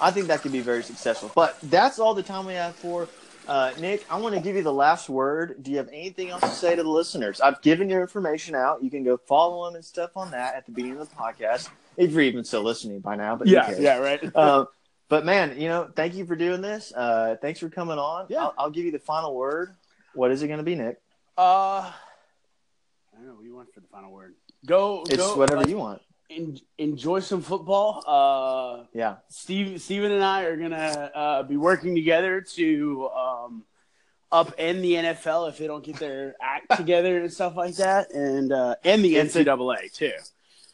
[0.00, 1.30] I think that could be very successful.
[1.36, 3.08] But that's all the time we have for.
[3.46, 5.62] Uh, Nick, I want to give you the last word.
[5.62, 7.40] Do you have anything else to say to the listeners?
[7.40, 8.82] I've given your information out.
[8.82, 11.68] You can go follow them and stuff on that at the beginning of the podcast
[11.96, 13.36] if you're even still listening by now.
[13.36, 14.34] But yeah, yeah, right.
[14.34, 14.64] uh,
[15.08, 16.92] but man, you know, thank you for doing this.
[16.92, 18.26] Uh, thanks for coming on.
[18.28, 18.44] Yeah.
[18.44, 19.74] I'll, I'll give you the final word.
[20.14, 21.00] What is it going to be, Nick?
[21.36, 21.92] Uh, I
[23.16, 23.34] don't know.
[23.34, 24.34] What you want for the final word?
[24.66, 25.04] Go.
[25.08, 26.00] It's go, whatever like, you want.
[26.30, 28.02] En- enjoy some football.
[28.06, 29.16] Uh, yeah.
[29.28, 33.64] Steve, Steven and I are gonna uh, be working together to um,
[34.32, 38.52] upend the NFL if they don't get their act together and stuff like that, and
[38.52, 40.12] uh, and the it's NCAA a, too.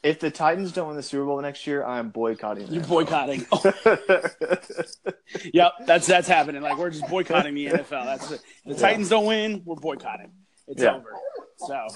[0.02, 2.68] If the Titans don't win the Super Bowl next year, I'm boycotting.
[2.68, 3.46] You're boycotting.
[5.52, 6.62] yep, that's that's happening.
[6.62, 8.04] Like we're just boycotting the NFL.
[8.04, 8.40] That's it.
[8.64, 8.78] the yeah.
[8.78, 10.32] Titans don't win, we're boycotting.
[10.68, 10.94] It's yeah.
[10.94, 11.10] over.
[11.56, 11.88] So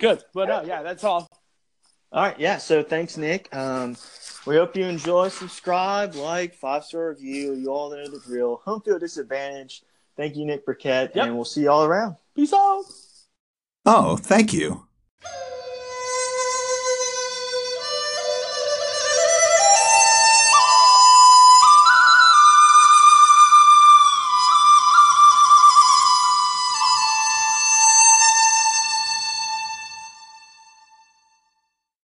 [0.00, 1.30] good, but uh, yeah, that's all.
[2.10, 2.58] All right, yeah.
[2.58, 3.54] So thanks, Nick.
[3.54, 3.96] Um,
[4.46, 5.28] we hope you enjoy.
[5.28, 7.54] Subscribe, like, five star review.
[7.54, 8.60] You all know the drill.
[8.64, 9.82] Home field disadvantage.
[10.16, 11.26] Thank you, Nick Priquette, yep.
[11.26, 12.16] and we'll see you all around.
[12.34, 12.84] Peace out.
[13.86, 14.86] Oh, thank you.